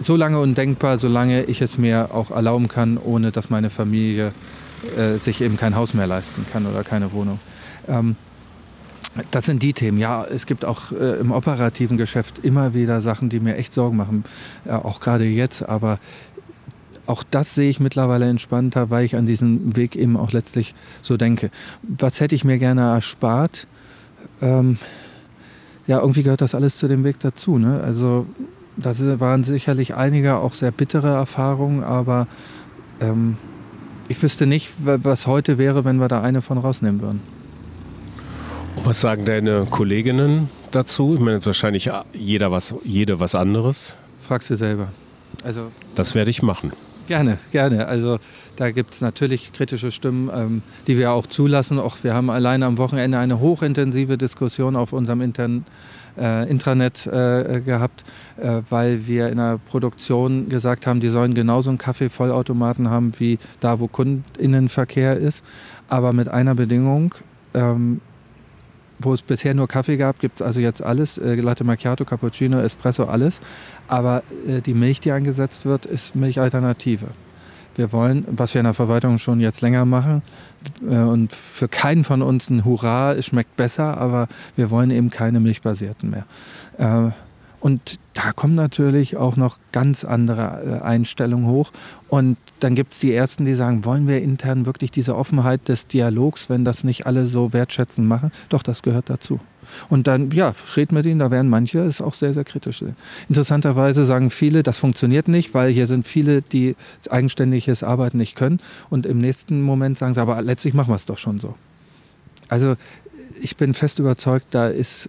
[0.00, 4.32] so lange undenkbar, solange ich es mir auch erlauben kann, ohne dass meine Familie
[4.96, 7.38] äh, sich eben kein Haus mehr leisten kann oder keine Wohnung.
[7.88, 8.16] Ähm,
[9.30, 9.98] das sind die Themen.
[9.98, 13.96] Ja, es gibt auch äh, im operativen Geschäft immer wieder Sachen, die mir echt Sorgen
[13.96, 14.24] machen,
[14.64, 15.68] äh, auch gerade jetzt.
[15.68, 15.98] Aber
[17.06, 21.16] auch das sehe ich mittlerweile entspannter, weil ich an diesem Weg eben auch letztlich so
[21.16, 21.50] denke.
[21.82, 23.66] Was hätte ich mir gerne erspart?
[24.40, 24.78] Ähm,
[25.86, 27.58] ja, irgendwie gehört das alles zu dem Weg dazu.
[27.58, 27.80] Ne?
[27.84, 28.26] Also
[28.76, 32.26] das waren sicherlich einige auch sehr bittere Erfahrungen, aber
[33.00, 33.36] ähm,
[34.08, 37.31] ich wüsste nicht, was heute wäre, wenn wir da eine von rausnehmen würden.
[38.84, 41.14] Was sagen deine Kolleginnen dazu?
[41.14, 43.96] Ich meine, wahrscheinlich jeder was, jede was anderes.
[44.20, 44.88] Fragst du selber.
[45.44, 46.72] Also, das werde ich machen.
[47.06, 47.86] Gerne, gerne.
[47.86, 48.18] Also
[48.56, 51.78] da gibt es natürlich kritische Stimmen, ähm, die wir auch zulassen.
[51.78, 55.64] Auch wir haben alleine am Wochenende eine hochintensive Diskussion auf unserem internen
[56.18, 58.04] äh, Intranet äh, gehabt,
[58.36, 63.38] äh, weil wir in der Produktion gesagt haben, die sollen genauso einen Kaffeevollautomaten haben wie
[63.60, 65.44] da, wo Kundinnenverkehr ist,
[65.88, 67.14] aber mit einer Bedingung.
[67.54, 68.00] Ähm,
[69.04, 71.18] wo es bisher nur Kaffee gab, gibt es also jetzt alles.
[71.18, 73.40] Äh, Latte Macchiato, Cappuccino, Espresso, alles.
[73.88, 77.08] Aber äh, die Milch, die eingesetzt wird, ist Milchalternative.
[77.74, 80.22] Wir wollen, was wir in der Verwaltung schon jetzt länger machen,
[80.88, 85.10] äh, und für keinen von uns ein Hurra, es schmeckt besser, aber wir wollen eben
[85.10, 86.26] keine milchbasierten mehr.
[86.78, 87.10] Äh,
[87.60, 91.72] und da kommen natürlich auch noch ganz andere äh, Einstellungen hoch.
[92.08, 95.86] Und dann gibt es die Ersten, die sagen, wollen wir intern wirklich diese Offenheit des
[95.86, 98.30] Dialogs, wenn das nicht alle so wertschätzend machen?
[98.48, 99.40] Doch, das gehört dazu.
[99.88, 102.84] Und dann, ja, red mit ihnen, da werden manche es auch sehr, sehr kritisch.
[103.28, 106.76] Interessanterweise sagen viele, das funktioniert nicht, weil hier sind viele, die
[107.08, 108.60] eigenständiges Arbeiten nicht können.
[108.90, 111.54] Und im nächsten Moment sagen sie, aber letztlich machen wir es doch schon so.
[112.48, 112.76] Also
[113.40, 115.08] ich bin fest überzeugt, da ist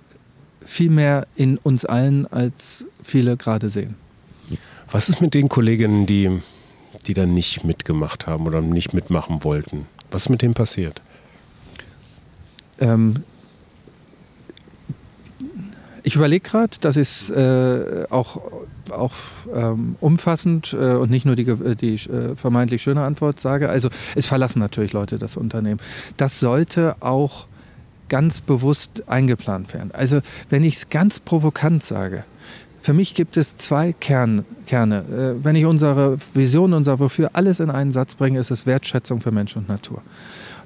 [0.65, 3.95] viel mehr in uns allen, als viele gerade sehen.
[4.91, 6.41] Was ist mit den Kolleginnen, die,
[7.07, 9.87] die dann nicht mitgemacht haben oder nicht mitmachen wollten?
[10.11, 11.01] Was ist mit denen passiert?
[12.79, 13.23] Ähm,
[16.03, 18.41] ich überlege gerade, das ist äh, auch,
[18.91, 19.13] auch
[19.53, 21.45] ähm, umfassend äh, und nicht nur die,
[21.75, 23.69] die äh, vermeintlich schöne Antwort sage.
[23.69, 25.79] Also es verlassen natürlich Leute das Unternehmen.
[26.17, 27.47] Das sollte auch
[28.09, 29.91] ganz bewusst eingeplant werden.
[29.93, 32.23] Also wenn ich es ganz provokant sage,
[32.83, 35.37] Für mich gibt es zwei Kern, Kerne.
[35.39, 39.21] Äh, wenn ich unsere Vision, unser Wofür alles in einen Satz bringe, ist es Wertschätzung
[39.21, 40.01] für Mensch und Natur.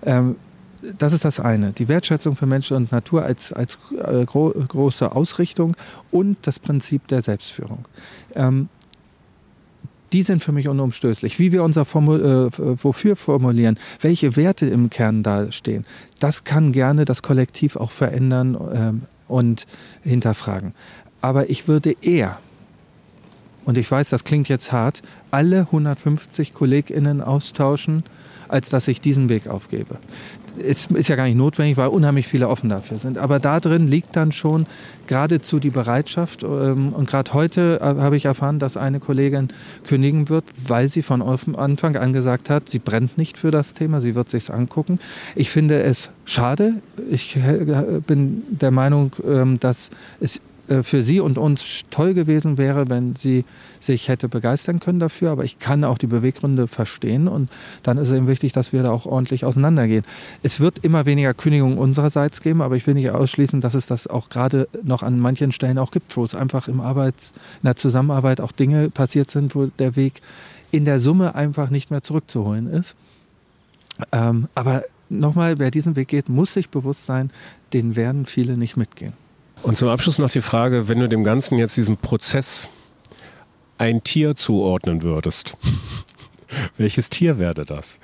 [0.03, 0.35] Ähm,
[0.97, 1.73] das ist das eine.
[1.73, 5.77] Die Wertschätzung für Mensch und Natur als, als äh, gro große Ausrichtung
[6.09, 7.85] und das Prinzip der Selbstführung.
[10.13, 11.39] Die sind für mich unumstößlich.
[11.39, 15.85] Wie wir unser Formul äh, Wofür formulieren, welche Werte im Kern da stehen,
[16.19, 19.67] das kann gerne das Kollektiv auch verändern äh, und
[20.03, 20.73] hinterfragen.
[21.21, 22.39] Aber ich würde eher,
[23.65, 25.01] und ich weiß, das klingt jetzt hart,
[25.31, 28.03] alle 150 KollegInnen austauschen,
[28.47, 29.97] als dass ich diesen Weg aufgebe
[30.57, 33.17] ist, ist ja gar nicht notwendig, weil unheimlich viele offen dafür sind.
[33.17, 34.65] Aber da drin liegt dann schon
[35.07, 36.43] geradezu die Bereitschaft.
[36.43, 39.49] Ähm, und gerade heute äh, habe ich erfahren, dass eine Kollegin
[39.85, 44.01] kündigen wird, weil sie von Anfang an gesagt hat, sie brennt nicht für das Thema,
[44.01, 44.99] sie wird sich angucken.
[45.35, 46.75] Ich finde es schade.
[47.09, 49.89] Ich äh, bin der Meinung, ähm, dass
[50.19, 50.41] es
[50.83, 53.45] für sie und uns toll gewesen wäre, wenn sie
[53.79, 55.31] sich hätte begeistern können dafür.
[55.31, 57.49] Aber ich kann auch die Beweggründe verstehen und
[57.83, 60.03] dann ist es eben wichtig, dass wir da auch ordentlich auseinandergehen.
[60.43, 64.07] Es wird immer weniger Kündigungen unsererseits geben, aber ich will nicht ausschließen, dass es das
[64.07, 67.75] auch gerade noch an manchen Stellen auch gibt, wo es einfach im Arbeits-, in der
[67.75, 70.21] Zusammenarbeit auch Dinge passiert sind, wo der Weg
[70.71, 72.95] in der Summe einfach nicht mehr zurückzuholen ist.
[74.11, 77.31] Ähm, aber nochmal, wer diesen Weg geht, muss sich bewusst sein,
[77.73, 79.13] den werden viele nicht mitgehen.
[79.63, 82.69] Und zum Abschluss noch die Frage, wenn du dem Ganzen jetzt diesen Prozess
[83.77, 85.57] ein Tier zuordnen würdest,
[86.77, 87.99] welches Tier werde das?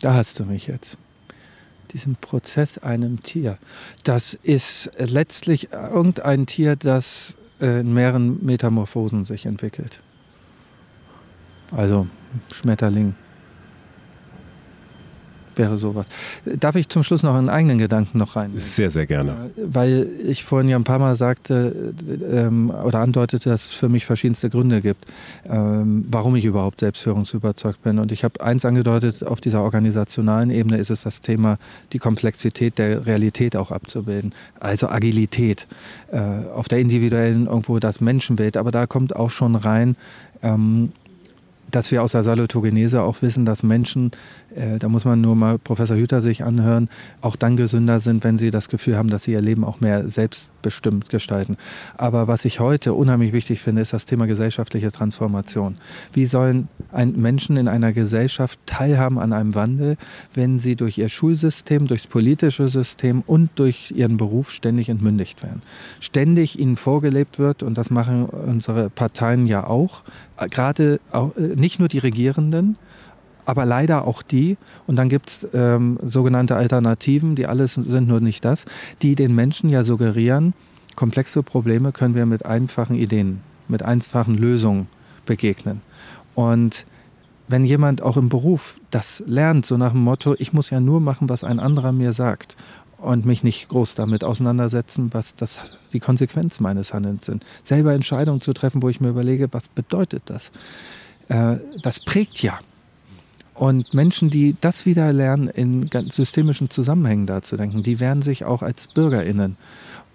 [0.00, 0.98] Da hast du mich jetzt.
[1.92, 3.56] Diesen Prozess einem Tier.
[4.02, 10.00] Das ist letztlich irgendein Tier, das in mehreren Metamorphosen sich entwickelt.
[11.70, 12.06] Also
[12.52, 13.14] Schmetterling,
[15.58, 16.06] wäre sowas.
[16.44, 18.52] Darf ich zum Schluss noch einen eigenen Gedanken noch rein?
[18.56, 19.50] Sehr, sehr gerne.
[19.56, 21.94] Weil ich vorhin ja ein paar Mal sagte
[22.30, 25.06] ähm, oder andeutete, dass es für mich verschiedenste Gründe gibt,
[25.48, 27.98] ähm, warum ich überhaupt selbstführungsüberzeugt bin.
[27.98, 31.58] Und ich habe eins angedeutet, auf dieser organisationalen Ebene ist es das Thema,
[31.92, 34.32] die Komplexität der Realität auch abzubilden.
[34.60, 35.66] Also Agilität.
[36.12, 36.20] Äh,
[36.54, 38.56] auf der individuellen irgendwo das Menschenbild.
[38.56, 39.96] Aber da kommt auch schon rein,
[40.42, 40.92] ähm,
[41.70, 44.12] dass wir aus der Salutogenese auch wissen, dass Menschen,
[44.54, 46.88] äh, da muss man nur mal Professor Hüter sich anhören,
[47.20, 50.08] auch dann gesünder sind, wenn sie das Gefühl haben, dass sie ihr Leben auch mehr
[50.08, 51.56] selbstbestimmt gestalten.
[51.96, 55.76] Aber was ich heute unheimlich wichtig finde, ist das Thema gesellschaftliche Transformation.
[56.12, 59.96] Wie sollen Menschen in einer Gesellschaft teilhaben an einem Wandel,
[60.34, 65.62] wenn sie durch ihr Schulsystem, durchs politische System und durch ihren Beruf ständig entmündigt werden?
[66.00, 70.02] Ständig ihnen vorgelebt wird, und das machen unsere Parteien ja auch,
[70.50, 72.76] gerade auch, äh, nicht nur die Regierenden,
[73.46, 78.20] aber leider auch die, und dann gibt es ähm, sogenannte Alternativen, die alles sind nur
[78.20, 78.64] nicht das,
[79.02, 80.54] die den Menschen ja suggerieren,
[80.94, 84.86] komplexe Probleme können wir mit einfachen Ideen, mit einfachen Lösungen
[85.26, 85.80] begegnen.
[86.34, 86.86] Und
[87.48, 91.00] wenn jemand auch im Beruf das lernt, so nach dem Motto, ich muss ja nur
[91.00, 92.56] machen, was ein anderer mir sagt
[92.98, 95.60] und mich nicht groß damit auseinandersetzen, was das,
[95.92, 97.44] die Konsequenzen meines Handelns sind.
[97.62, 100.50] Selber Entscheidungen zu treffen, wo ich mir überlege, was bedeutet das?
[101.28, 102.58] Äh, das prägt ja.
[103.54, 108.88] Und Menschen, die das wieder lernen, in systemischen Zusammenhängen darzudenken, die werden sich auch als
[108.88, 109.56] BürgerInnen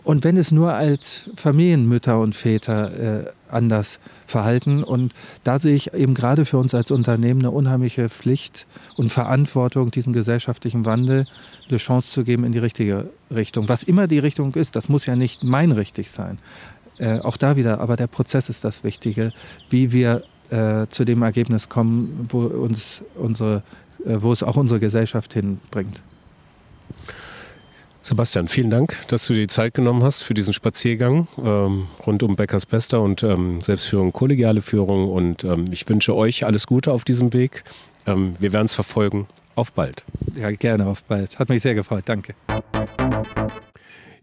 [0.04, 4.84] und wenn es nur als Familienmütter und Väter äh, anders verhalten.
[4.84, 5.14] Und
[5.44, 8.66] da sehe ich eben gerade für uns als Unternehmen eine unheimliche Pflicht
[8.96, 11.26] und Verantwortung, diesen gesellschaftlichen Wandel
[11.68, 13.70] eine Chance zu geben in die richtige Richtung.
[13.70, 16.40] Was immer die Richtung ist, das muss ja nicht mein richtig sein.
[16.98, 19.32] Äh, auch da wieder, aber der Prozess ist das Wichtige,
[19.70, 23.64] wie wir äh, zu dem Ergebnis kommen, wo, uns unsere,
[24.06, 26.02] äh, wo es auch unsere Gesellschaft hinbringt.
[28.02, 32.24] Sebastian, vielen Dank, dass du dir die Zeit genommen hast für diesen Spaziergang ähm, rund
[32.24, 35.10] um Beckers Bester und ähm, Selbstführung, kollegiale Führung.
[35.10, 37.64] Und ähm, ich wünsche euch alles Gute auf diesem Weg.
[38.08, 39.28] Ähm, wir werden es verfolgen.
[39.56, 40.04] Auf bald.
[40.36, 41.38] Ja, gerne auf bald.
[41.38, 42.04] Hat mich sehr gefreut.
[42.06, 42.34] Danke.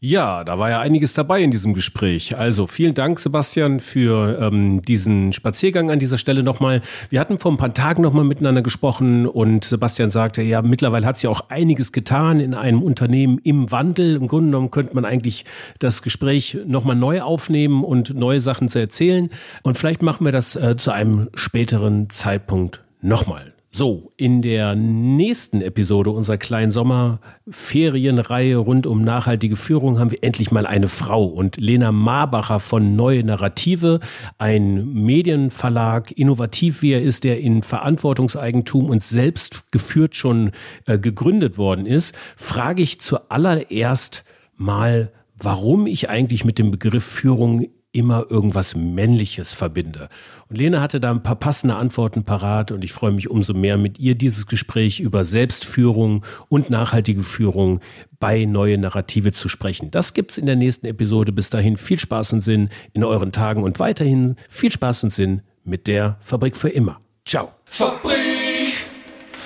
[0.01, 2.37] Ja, da war ja einiges dabei in diesem Gespräch.
[2.37, 6.83] Also vielen Dank, Sebastian, für ähm, diesen Spaziergang an dieser Stelle nochmal.
[7.09, 11.17] Wir hatten vor ein paar Tagen nochmal miteinander gesprochen und Sebastian sagte, ja, mittlerweile hat
[11.17, 14.17] sich auch einiges getan in einem Unternehmen im Wandel.
[14.17, 15.47] Im Grunde genommen könnte man eigentlich
[15.79, 19.31] das Gespräch nochmal neu aufnehmen und neue Sachen zu erzählen.
[19.63, 23.56] Und vielleicht machen wir das äh, zu einem späteren Zeitpunkt nochmal.
[23.71, 30.51] So, in der nächsten Episode unserer kleinen Sommerferienreihe rund um nachhaltige Führung haben wir endlich
[30.51, 34.01] mal eine Frau und Lena Marbacher von Neue Narrative,
[34.39, 40.53] ein Medienverlag, innovativ wie er ist, der in Verantwortungseigentum und selbst geführt schon
[40.87, 44.25] äh, gegründet worden ist, frage ich zuallererst
[44.57, 47.67] mal, warum ich eigentlich mit dem Begriff Führung
[47.97, 50.09] immer irgendwas Männliches verbinde.
[50.49, 53.79] Und Lene hatte da ein paar passende Antworten parat und ich freue mich umso mehr
[53.79, 57.81] mit ihr dieses Gespräch über Selbstführung und nachhaltige Führung
[58.21, 59.91] bei Neue Narrative zu sprechen.
[59.91, 61.33] Das gibt's in der nächsten Episode.
[61.33, 65.41] Bis dahin viel Spaß und Sinn in euren Tagen und weiterhin viel Spaß und Sinn
[65.65, 67.01] mit der Fabrik für immer.
[67.25, 67.51] Ciao.
[67.65, 68.75] Fabrik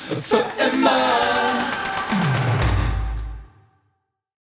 [0.09, 0.60] für